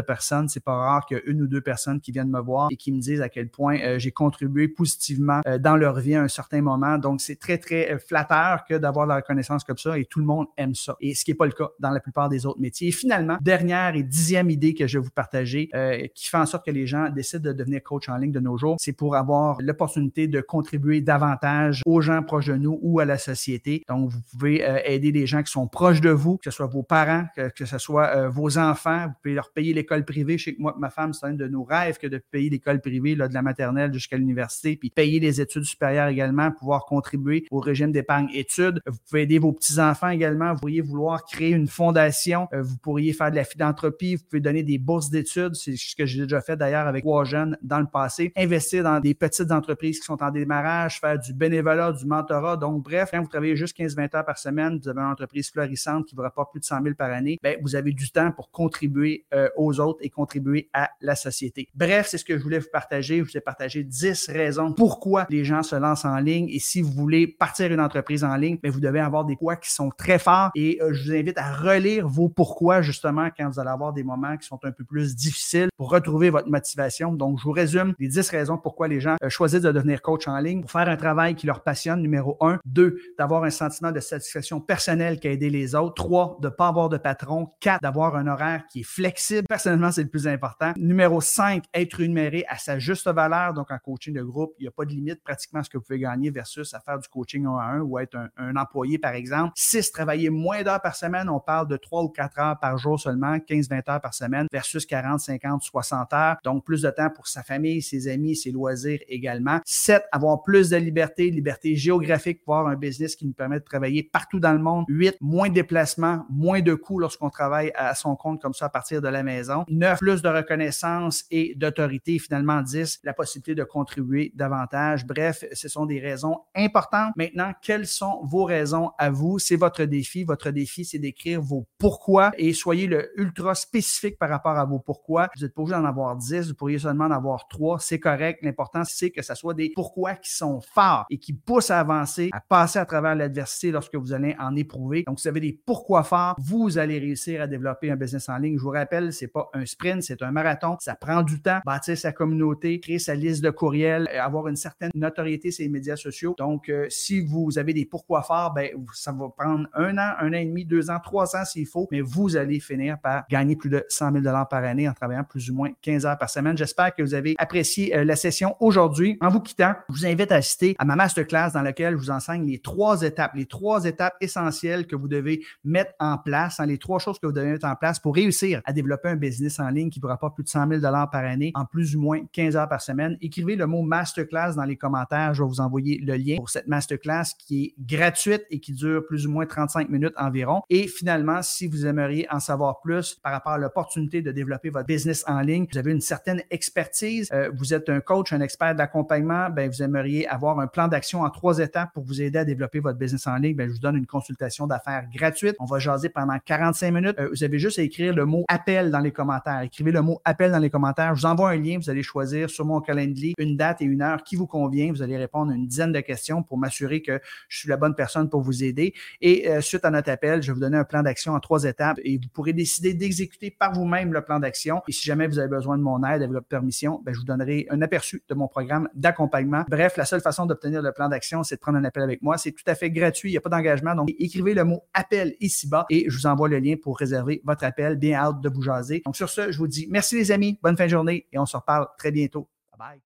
personnes, 0.00 0.48
c'est 0.48 0.62
pas 0.62 0.74
rare 0.74 1.06
qu'il 1.06 1.16
y 1.16 1.20
a 1.20 1.22
une 1.26 1.42
ou 1.42 1.46
deux 1.46 1.60
personnes 1.60 2.00
qui 2.00 2.12
viennent 2.12 2.30
me 2.30 2.40
voir 2.40 2.68
et 2.70 2.76
qui 2.76 2.91
me 2.92 3.00
disent 3.00 3.20
à 3.20 3.28
quel 3.28 3.48
point 3.48 3.78
euh, 3.80 3.98
j'ai 3.98 4.10
contribué 4.10 4.68
positivement 4.68 5.40
euh, 5.46 5.58
dans 5.58 5.76
leur 5.76 5.98
vie 5.98 6.14
à 6.14 6.22
un 6.22 6.28
certain 6.28 6.62
moment. 6.62 6.98
Donc, 6.98 7.20
c'est 7.20 7.36
très, 7.36 7.58
très 7.58 7.98
flatteur 7.98 8.64
que 8.68 8.74
d'avoir 8.74 9.06
la 9.06 9.16
reconnaissance 9.16 9.64
comme 9.64 9.78
ça 9.78 9.98
et 9.98 10.04
tout 10.04 10.18
le 10.18 10.26
monde 10.26 10.46
aime 10.56 10.74
ça. 10.74 10.96
Et 11.00 11.14
ce 11.14 11.24
qui 11.24 11.30
n'est 11.30 11.36
pas 11.36 11.46
le 11.46 11.52
cas 11.52 11.68
dans 11.80 11.90
la 11.90 12.00
plupart 12.00 12.28
des 12.28 12.46
autres 12.46 12.60
métiers. 12.60 12.88
Et 12.88 12.92
finalement, 12.92 13.38
dernière 13.40 13.94
et 13.94 14.02
dixième 14.02 14.50
idée 14.50 14.74
que 14.74 14.86
je 14.86 14.98
vais 14.98 15.04
vous 15.04 15.10
partager, 15.10 15.68
qui 16.14 16.28
fait 16.28 16.36
en 16.36 16.46
sorte 16.46 16.66
que 16.66 16.70
les 16.70 16.86
gens 16.86 17.08
décident 17.10 17.50
de 17.50 17.52
devenir 17.52 17.82
coach 17.82 18.08
en 18.08 18.16
ligne 18.16 18.32
de 18.32 18.40
nos 18.40 18.56
jours, 18.56 18.76
c'est 18.78 18.92
pour 18.92 19.16
avoir 19.16 19.58
l'opportunité 19.60 20.28
de 20.28 20.40
contribuer 20.40 21.00
davantage 21.00 21.82
aux 21.86 22.00
gens 22.00 22.22
proches 22.22 22.46
de 22.46 22.56
nous 22.56 22.78
ou 22.82 23.00
à 23.00 23.04
la 23.04 23.18
société. 23.18 23.82
Donc, 23.88 24.10
vous 24.10 24.20
pouvez 24.30 24.64
euh, 24.64 24.78
aider 24.84 25.12
les 25.12 25.26
gens 25.26 25.42
qui 25.42 25.50
sont 25.50 25.66
proches 25.66 26.00
de 26.00 26.10
vous, 26.10 26.36
que 26.36 26.44
ce 26.44 26.50
soit 26.50 26.66
vos 26.66 26.82
parents, 26.82 27.26
que, 27.36 27.64
ce 27.64 27.78
soit 27.78 28.08
euh, 28.16 28.28
vos 28.28 28.58
enfants. 28.58 29.06
Vous 29.06 29.14
pouvez 29.22 29.34
leur 29.34 29.50
payer 29.52 29.72
l'école 29.72 30.04
privée. 30.04 30.38
Je 30.38 30.50
que 30.50 30.60
moi, 30.60 30.74
ma 30.78 30.90
femme, 30.90 31.12
c'est 31.12 31.26
un 31.26 31.34
de 31.34 31.46
nos 31.48 31.64
rêves 31.64 31.98
que 31.98 32.06
de 32.06 32.18
payer 32.18 32.50
l'école 32.50 32.80
privée 32.82 33.14
là, 33.14 33.28
de 33.28 33.34
la 33.34 33.42
maternelle 33.42 33.92
jusqu'à 33.92 34.16
l'université, 34.16 34.76
puis 34.76 34.90
payer 34.90 35.20
les 35.20 35.40
études 35.40 35.64
supérieures 35.64 36.08
également, 36.08 36.50
pouvoir 36.50 36.84
contribuer 36.84 37.46
au 37.50 37.58
régime 37.58 37.92
d'épargne 37.92 38.28
études. 38.34 38.80
Vous 38.86 38.98
pouvez 39.08 39.22
aider 39.22 39.38
vos 39.38 39.52
petits-enfants 39.52 40.08
également. 40.08 40.52
Vous 40.52 40.60
pourriez 40.60 40.80
vouloir 40.80 41.24
créer 41.24 41.50
une 41.50 41.68
fondation. 41.68 42.48
Euh, 42.52 42.62
vous 42.62 42.76
pourriez 42.76 43.12
faire 43.12 43.30
de 43.30 43.36
la 43.36 43.44
philanthropie. 43.44 44.16
Vous 44.16 44.24
pouvez 44.24 44.40
donner 44.40 44.62
des 44.62 44.78
bourses 44.78 45.10
d'études. 45.10 45.54
C'est 45.54 45.76
ce 45.76 45.96
que 45.96 46.06
j'ai 46.06 46.22
déjà 46.22 46.40
fait 46.40 46.56
d'ailleurs 46.56 46.86
avec 46.86 47.04
trois 47.04 47.24
jeunes 47.24 47.56
dans 47.62 47.80
le 47.80 47.86
passé. 47.86 48.32
Investir 48.36 48.84
dans 48.84 49.00
des 49.00 49.14
petites 49.14 49.50
entreprises 49.50 50.00
qui 50.00 50.06
sont 50.06 50.22
en 50.22 50.30
démarrage, 50.30 51.00
faire 51.00 51.18
du 51.18 51.32
bénévolat, 51.32 51.92
du 51.92 52.04
mentorat. 52.06 52.56
Donc, 52.56 52.82
bref, 52.82 53.10
quand 53.12 53.20
vous 53.20 53.28
travaillez 53.28 53.56
juste 53.56 53.78
15-20 53.78 54.16
heures 54.16 54.24
par 54.24 54.38
semaine, 54.38 54.78
vous 54.82 54.88
avez 54.88 55.00
une 55.00 55.10
entreprise 55.10 55.50
florissante 55.50 56.06
qui 56.06 56.14
vous 56.14 56.22
rapporte 56.22 56.52
plus 56.52 56.60
de 56.60 56.64
100 56.64 56.82
000 56.82 56.94
par 56.94 57.10
année, 57.10 57.38
bien, 57.42 57.56
vous 57.62 57.76
avez 57.76 57.92
du 57.92 58.10
temps 58.10 58.32
pour 58.32 58.50
contribuer 58.50 59.26
euh, 59.34 59.48
aux 59.56 59.80
autres 59.80 60.00
et 60.02 60.10
contribuer 60.10 60.68
à 60.72 60.90
la 61.00 61.14
société. 61.14 61.68
Bref, 61.74 62.08
c'est 62.08 62.18
ce 62.18 62.24
que 62.24 62.36
je 62.38 62.42
voulais 62.42 62.60
partager. 62.70 63.18
Je 63.18 63.22
vous 63.22 63.36
ai 63.36 63.40
partagé 63.40 63.82
10 63.82 64.28
raisons 64.28 64.72
pourquoi 64.72 65.26
les 65.30 65.44
gens 65.44 65.62
se 65.62 65.76
lancent 65.76 66.04
en 66.04 66.16
ligne. 66.18 66.48
Et 66.50 66.58
si 66.58 66.82
vous 66.82 66.92
voulez 66.92 67.26
partir 67.26 67.72
une 67.72 67.80
entreprise 67.80 68.24
en 68.24 68.36
ligne, 68.36 68.58
bien, 68.62 68.70
vous 68.70 68.80
devez 68.80 69.00
avoir 69.00 69.24
des 69.24 69.36
poids 69.36 69.56
qui 69.56 69.70
sont 69.70 69.90
très 69.90 70.18
forts. 70.18 70.50
Et 70.54 70.78
euh, 70.82 70.92
je 70.92 71.04
vous 71.04 71.16
invite 71.16 71.38
à 71.38 71.52
relire 71.52 72.08
vos 72.08 72.28
pourquoi 72.28 72.82
justement 72.82 73.28
quand 73.36 73.48
vous 73.48 73.60
allez 73.60 73.70
avoir 73.70 73.92
des 73.92 74.04
moments 74.04 74.36
qui 74.36 74.46
sont 74.46 74.60
un 74.64 74.72
peu 74.72 74.84
plus 74.84 75.16
difficiles 75.16 75.68
pour 75.76 75.90
retrouver 75.90 76.30
votre 76.30 76.48
motivation. 76.48 77.12
Donc, 77.12 77.38
je 77.38 77.44
vous 77.44 77.52
résume 77.52 77.94
les 77.98 78.08
10 78.08 78.28
raisons 78.30 78.58
pourquoi 78.58 78.88
les 78.88 79.00
gens 79.00 79.16
euh, 79.22 79.28
choisissent 79.28 79.62
de 79.62 79.72
devenir 79.72 80.02
coach 80.02 80.28
en 80.28 80.38
ligne 80.38 80.60
pour 80.60 80.70
faire 80.70 80.88
un 80.88 80.96
travail 80.96 81.34
qui 81.34 81.46
leur 81.46 81.62
passionne, 81.62 82.00
numéro 82.00 82.36
un. 82.40 82.58
Deux, 82.64 82.98
d'avoir 83.18 83.44
un 83.44 83.50
sentiment 83.50 83.92
de 83.92 84.00
satisfaction 84.00 84.60
personnelle 84.60 85.18
qui 85.18 85.28
a 85.28 85.32
aidé 85.32 85.50
les 85.50 85.74
autres. 85.74 85.94
Trois, 85.94 86.38
de 86.40 86.48
ne 86.48 86.52
pas 86.52 86.68
avoir 86.68 86.88
de 86.88 86.98
patron. 86.98 87.50
Quatre, 87.60 87.80
d'avoir 87.82 88.16
un 88.16 88.26
horaire 88.26 88.64
qui 88.70 88.80
est 88.80 88.86
flexible. 88.86 89.46
Personnellement, 89.48 89.92
c'est 89.92 90.02
le 90.02 90.08
plus 90.08 90.26
important. 90.26 90.72
Numéro 90.76 91.20
cinq, 91.20 91.64
être 91.74 91.94
rémunéré 91.94 92.44
à 92.52 92.58
sa 92.58 92.78
juste 92.78 93.08
valeur. 93.08 93.54
Donc, 93.54 93.70
en 93.70 93.78
coaching 93.78 94.12
de 94.12 94.22
groupe, 94.22 94.52
il 94.58 94.62
n'y 94.64 94.68
a 94.68 94.70
pas 94.70 94.84
de 94.84 94.90
limite 94.90 95.22
pratiquement 95.22 95.60
à 95.60 95.62
ce 95.62 95.70
que 95.70 95.78
vous 95.78 95.84
pouvez 95.84 95.98
gagner 95.98 96.30
versus 96.30 96.74
à 96.74 96.80
faire 96.80 96.98
du 96.98 97.08
coaching 97.08 97.46
un 97.46 97.56
à 97.56 97.62
un 97.62 97.80
ou 97.80 97.98
être 97.98 98.16
un, 98.36 98.56
employé, 98.56 98.98
par 98.98 99.14
exemple. 99.14 99.52
Six, 99.56 99.90
travailler 99.90 100.28
moins 100.28 100.62
d'heures 100.62 100.82
par 100.82 100.94
semaine. 100.94 101.30
On 101.30 101.40
parle 101.40 101.66
de 101.66 101.78
trois 101.78 102.02
ou 102.02 102.10
quatre 102.10 102.38
heures 102.38 102.58
par 102.60 102.76
jour 102.76 103.00
seulement, 103.00 103.36
15-20 103.36 103.90
heures 103.90 104.00
par 104.00 104.12
semaine 104.12 104.46
versus 104.52 104.84
40, 104.84 105.20
50, 105.20 105.62
60 105.62 106.12
heures. 106.12 106.36
Donc, 106.44 106.64
plus 106.66 106.82
de 106.82 106.90
temps 106.90 107.08
pour 107.08 107.26
sa 107.26 107.42
famille, 107.42 107.80
ses 107.80 108.06
amis, 108.08 108.36
ses 108.36 108.50
loisirs 108.50 109.00
également. 109.08 109.60
7. 109.64 110.04
Avoir 110.12 110.42
plus 110.42 110.68
de 110.68 110.76
liberté, 110.76 111.30
liberté 111.30 111.74
géographique 111.74 112.44
pour 112.44 112.56
avoir 112.56 112.72
un 112.72 112.76
business 112.76 113.16
qui 113.16 113.26
nous 113.26 113.32
permet 113.32 113.60
de 113.60 113.64
travailler 113.64 114.02
partout 114.02 114.40
dans 114.40 114.52
le 114.52 114.58
monde. 114.58 114.84
8. 114.88 115.16
Moins 115.22 115.48
de 115.48 115.54
déplacements, 115.54 116.26
moins 116.28 116.60
de 116.60 116.74
coûts 116.74 116.98
lorsqu'on 116.98 117.30
travaille 117.30 117.72
à 117.74 117.94
son 117.94 118.14
compte 118.14 118.42
comme 118.42 118.52
ça 118.52 118.66
à 118.66 118.68
partir 118.68 119.00
de 119.00 119.08
la 119.08 119.22
maison. 119.22 119.64
9. 119.68 119.98
Plus 119.98 120.20
de 120.20 120.28
reconnaissance 120.28 121.24
et 121.30 121.54
d'autorité. 121.56 122.18
Finalement, 122.18 122.41
10. 122.42 123.00
La 123.04 123.14
possibilité 123.14 123.54
de 123.54 123.64
contribuer 123.64 124.32
davantage. 124.34 125.06
Bref, 125.06 125.44
ce 125.52 125.68
sont 125.68 125.86
des 125.86 126.00
raisons 126.00 126.40
importantes. 126.54 127.12
Maintenant, 127.16 127.52
quelles 127.62 127.86
sont 127.86 128.20
vos 128.24 128.44
raisons 128.44 128.90
à 128.98 129.10
vous? 129.10 129.38
C'est 129.38 129.56
votre 129.56 129.84
défi. 129.84 130.24
Votre 130.24 130.50
défi, 130.50 130.84
c'est 130.84 130.98
d'écrire 130.98 131.40
vos 131.40 131.66
pourquoi 131.78 132.32
et 132.38 132.52
soyez 132.52 132.86
le 132.86 133.10
ultra 133.20 133.54
spécifique 133.54 134.18
par 134.18 134.28
rapport 134.28 134.58
à 134.58 134.64
vos 134.64 134.78
pourquoi. 134.78 135.28
Vous 135.36 135.42
n'êtes 135.42 135.54
pas 135.54 135.62
obligé 135.62 135.76
d'en 135.78 135.84
avoir 135.84 136.16
10, 136.16 136.48
vous 136.48 136.54
pourriez 136.54 136.78
seulement 136.78 137.04
en 137.04 137.10
avoir 137.10 137.48
3. 137.48 137.78
C'est 137.80 138.00
correct. 138.00 138.40
L'important, 138.42 138.82
c'est 138.84 139.10
que 139.10 139.22
ça 139.22 139.34
soit 139.34 139.54
des 139.54 139.72
pourquoi 139.74 140.14
qui 140.14 140.30
sont 140.30 140.60
forts 140.60 141.06
et 141.10 141.18
qui 141.18 141.32
poussent 141.32 141.70
à 141.70 141.80
avancer, 141.80 142.30
à 142.32 142.40
passer 142.40 142.78
à 142.78 142.86
travers 142.86 143.14
l'adversité 143.14 143.70
lorsque 143.70 143.94
vous 143.94 144.12
allez 144.12 144.36
en 144.38 144.54
éprouver. 144.56 145.04
Donc, 145.06 145.18
vous 145.20 145.28
avez 145.28 145.40
des 145.40 145.60
pourquoi 145.64 146.02
forts, 146.02 146.36
vous 146.38 146.78
allez 146.78 146.98
réussir 146.98 147.42
à 147.42 147.46
développer 147.46 147.90
un 147.90 147.96
business 147.96 148.28
en 148.28 148.36
ligne. 148.36 148.58
Je 148.58 148.62
vous 148.62 148.70
rappelle, 148.70 149.12
c'est 149.12 149.28
pas 149.28 149.48
un 149.54 149.66
sprint, 149.66 150.02
c'est 150.02 150.22
un 150.22 150.30
marathon. 150.30 150.76
Ça 150.80 150.94
prend 150.94 151.22
du 151.22 151.40
temps, 151.40 151.60
bâtir 151.64 151.96
sa 151.96 152.12
communauté, 152.12 152.31
créer 152.80 152.98
sa 152.98 153.14
liste 153.14 153.42
de 153.42 153.50
courriels, 153.50 154.08
euh, 154.12 154.22
avoir 154.22 154.48
une 154.48 154.56
certaine 154.56 154.90
notoriété 154.94 155.50
sur 155.50 155.62
les 155.62 155.68
médias 155.68 155.96
sociaux. 155.96 156.34
Donc, 156.38 156.68
euh, 156.68 156.86
si 156.88 157.20
vous 157.20 157.58
avez 157.58 157.72
des 157.72 157.84
pourquoi 157.84 158.22
forts, 158.22 158.52
ben, 158.54 158.70
ça 158.94 159.12
va 159.12 159.28
prendre 159.28 159.68
un 159.74 159.98
an, 159.98 160.14
un 160.20 160.28
an 160.30 160.36
et 160.36 160.44
demi, 160.44 160.64
deux 160.64 160.90
ans, 160.90 160.98
trois 161.02 161.36
ans 161.36 161.44
s'il 161.44 161.66
faut, 161.66 161.88
mais 161.90 162.00
vous 162.00 162.36
allez 162.36 162.60
finir 162.60 162.98
par 163.00 163.24
gagner 163.28 163.56
plus 163.56 163.70
de 163.70 163.84
100 163.88 164.12
000 164.22 164.24
par 164.48 164.64
année 164.64 164.88
en 164.88 164.92
travaillant 164.92 165.24
plus 165.24 165.50
ou 165.50 165.54
moins 165.54 165.70
15 165.82 166.06
heures 166.06 166.18
par 166.18 166.30
semaine. 166.30 166.56
J'espère 166.56 166.94
que 166.94 167.02
vous 167.02 167.14
avez 167.14 167.34
apprécié 167.38 167.96
euh, 167.96 168.04
la 168.04 168.16
session 168.16 168.56
aujourd'hui. 168.60 169.18
En 169.20 169.28
vous 169.28 169.40
quittant, 169.40 169.74
je 169.88 169.94
vous 169.94 170.06
invite 170.06 170.32
à 170.32 170.36
assister 170.36 170.74
à 170.78 170.84
ma 170.84 170.96
masterclass 170.96 171.50
dans 171.52 171.62
laquelle 171.62 171.94
je 171.94 171.98
vous 171.98 172.10
enseigne 172.10 172.46
les 172.46 172.58
trois 172.58 173.02
étapes, 173.02 173.34
les 173.34 173.46
trois 173.46 173.84
étapes 173.84 174.14
essentielles 174.20 174.86
que 174.86 174.96
vous 174.96 175.08
devez 175.08 175.44
mettre 175.64 175.92
en 175.98 176.18
place, 176.18 176.60
hein, 176.60 176.66
les 176.66 176.78
trois 176.78 176.98
choses 176.98 177.18
que 177.18 177.26
vous 177.26 177.32
devez 177.32 177.52
mettre 177.52 177.66
en 177.66 177.76
place 177.76 177.98
pour 177.98 178.14
réussir 178.14 178.60
à 178.64 178.72
développer 178.72 179.08
un 179.08 179.16
business 179.16 179.60
en 179.60 179.68
ligne 179.68 179.90
qui 179.90 180.00
vous 180.00 180.08
rapporte 180.08 180.34
plus 180.34 180.44
de 180.44 180.48
100 180.48 180.68
000 180.68 180.80
par 180.80 181.24
année 181.24 181.52
en 181.54 181.64
plus 181.64 181.96
ou 181.96 182.00
moins 182.00 182.20
15 182.32 182.56
heures 182.56 182.68
par 182.68 182.80
semaine. 182.80 183.16
Écrivez 183.20 183.56
le 183.56 183.66
mot 183.66 183.82
masterclass 183.82 184.54
dans 184.56 184.64
les 184.64 184.76
commentaires. 184.76 185.34
Je 185.34 185.42
vais 185.42 185.48
vous 185.48 185.60
envoyer 185.60 185.98
le 185.98 186.14
lien 186.14 186.36
pour 186.36 186.50
cette 186.50 186.66
masterclass 186.66 187.24
qui 187.38 187.64
est 187.64 187.74
gratuite 187.78 188.44
et 188.50 188.60
qui 188.60 188.72
dure 188.72 189.04
plus 189.06 189.26
ou 189.26 189.30
moins 189.30 189.46
35 189.46 189.88
minutes 189.88 190.14
environ. 190.16 190.62
Et 190.70 190.86
finalement, 190.86 191.42
si 191.42 191.66
vous 191.66 191.86
aimeriez 191.86 192.26
en 192.30 192.40
savoir 192.40 192.80
plus 192.80 193.14
par 193.22 193.32
rapport 193.32 193.52
à 193.52 193.58
l'opportunité 193.58 194.22
de 194.22 194.32
développer 194.32 194.70
votre 194.70 194.86
business 194.86 195.24
en 195.26 195.40
ligne, 195.40 195.66
vous 195.70 195.78
avez 195.78 195.92
une 195.92 196.00
certaine 196.00 196.42
expertise, 196.50 197.28
euh, 197.32 197.50
vous 197.54 197.74
êtes 197.74 197.88
un 197.88 198.00
coach, 198.00 198.32
un 198.32 198.40
expert 198.40 198.74
d'accompagnement, 198.74 199.50
ben, 199.50 199.70
vous 199.70 199.82
aimeriez 199.82 200.26
avoir 200.28 200.60
un 200.60 200.66
plan 200.66 200.88
d'action 200.88 201.22
en 201.22 201.30
trois 201.30 201.58
étapes 201.58 201.90
pour 201.94 202.04
vous 202.04 202.20
aider 202.22 202.38
à 202.38 202.44
développer 202.44 202.80
votre 202.80 202.98
business 202.98 203.26
en 203.26 203.36
ligne, 203.36 203.56
ben, 203.56 203.68
je 203.68 203.74
vous 203.74 203.80
donne 203.80 203.96
une 203.96 204.06
consultation 204.06 204.66
d'affaires 204.66 205.06
gratuite. 205.14 205.56
On 205.60 205.64
va 205.64 205.78
jaser 205.78 206.08
pendant 206.08 206.38
45 206.44 206.90
minutes. 206.92 207.18
Euh, 207.18 207.28
vous 207.30 207.44
avez 207.44 207.58
juste 207.58 207.78
à 207.78 207.82
écrire 207.82 208.14
le 208.14 208.24
mot 208.24 208.44
appel 208.48 208.90
dans 208.90 209.00
les 209.00 209.12
commentaires. 209.12 209.60
Écrivez 209.60 209.92
le 209.92 210.02
mot 210.02 210.20
appel 210.24 210.52
dans 210.52 210.58
les 210.58 210.70
commentaires. 210.70 211.14
Je 211.14 211.20
vous 211.20 211.26
envoie 211.26 211.50
un 211.50 211.56
lien. 211.56 211.78
Vous 211.78 211.90
allez 211.90 212.02
choisir 212.02 212.11
sur 212.48 212.64
mon 212.64 212.80
calendrier 212.80 213.34
une 213.38 213.56
date 213.56 213.80
et 213.80 213.84
une 213.84 214.02
heure 214.02 214.22
qui 214.22 214.36
vous 214.36 214.46
convient. 214.46 214.92
Vous 214.92 215.02
allez 215.02 215.16
répondre 215.16 215.52
à 215.52 215.54
une 215.54 215.66
dizaine 215.66 215.92
de 215.92 216.00
questions 216.00 216.42
pour 216.42 216.58
m'assurer 216.58 217.02
que 217.02 217.20
je 217.48 217.58
suis 217.58 217.68
la 217.68 217.76
bonne 217.76 217.94
personne 217.94 218.28
pour 218.28 218.42
vous 218.42 218.64
aider. 218.64 218.94
Et 219.20 219.48
euh, 219.48 219.60
suite 219.60 219.84
à 219.84 219.90
notre 219.90 220.10
appel, 220.10 220.42
je 220.42 220.48
vais 220.48 220.54
vous 220.54 220.60
donner 220.60 220.76
un 220.76 220.84
plan 220.84 221.02
d'action 221.02 221.32
en 221.32 221.40
trois 221.40 221.64
étapes 221.64 221.98
et 222.04 222.18
vous 222.18 222.28
pourrez 222.32 222.52
décider 222.52 222.94
d'exécuter 222.94 223.50
par 223.50 223.72
vous-même 223.72 224.12
le 224.12 224.22
plan 224.22 224.38
d'action. 224.40 224.82
Et 224.88 224.92
si 224.92 225.06
jamais 225.06 225.26
vous 225.26 225.38
avez 225.38 225.48
besoin 225.48 225.78
de 225.78 225.82
mon 225.82 226.02
aide, 226.04 226.22
avec 226.22 226.30
votre 226.30 226.46
permission, 226.46 227.00
ben, 227.04 227.14
je 227.14 227.20
vous 227.20 227.24
donnerai 227.24 227.66
un 227.70 227.80
aperçu 227.82 228.22
de 228.28 228.34
mon 228.34 228.48
programme 228.48 228.88
d'accompagnement. 228.94 229.64
Bref, 229.68 229.96
la 229.96 230.04
seule 230.04 230.20
façon 230.20 230.46
d'obtenir 230.46 230.82
le 230.82 230.92
plan 230.92 231.08
d'action, 231.08 231.42
c'est 231.42 231.56
de 231.56 231.60
prendre 231.60 231.78
un 231.78 231.84
appel 231.84 232.02
avec 232.02 232.22
moi. 232.22 232.36
C'est 232.38 232.52
tout 232.52 232.64
à 232.66 232.74
fait 232.74 232.90
gratuit, 232.90 233.30
il 233.30 233.32
n'y 233.32 233.38
a 233.38 233.40
pas 233.40 233.50
d'engagement. 233.50 233.94
Donc, 233.94 234.10
écrivez 234.18 234.54
le 234.54 234.64
mot 234.64 234.82
appel 234.94 235.34
ici-bas 235.40 235.86
et 235.90 236.04
je 236.08 236.16
vous 236.16 236.26
envoie 236.26 236.48
le 236.48 236.58
lien 236.58 236.76
pour 236.80 236.98
réserver 236.98 237.40
votre 237.44 237.64
appel. 237.64 237.96
Bien 237.96 238.18
hâte 238.18 238.40
de 238.40 238.48
vous 238.48 238.62
jaser. 238.62 239.02
Donc, 239.04 239.16
sur 239.16 239.28
ce, 239.28 239.50
je 239.50 239.58
vous 239.58 239.68
dis 239.68 239.86
merci 239.90 240.16
les 240.16 240.30
amis, 240.30 240.58
bonne 240.62 240.76
fin 240.76 240.84
de 240.84 240.90
journée 240.90 241.26
et 241.32 241.38
on 241.38 241.46
se 241.46 241.56
reparle 241.56 241.86
très 242.02 242.10
bientôt. 242.10 242.48
Bye 242.72 242.78
bye. 242.98 243.02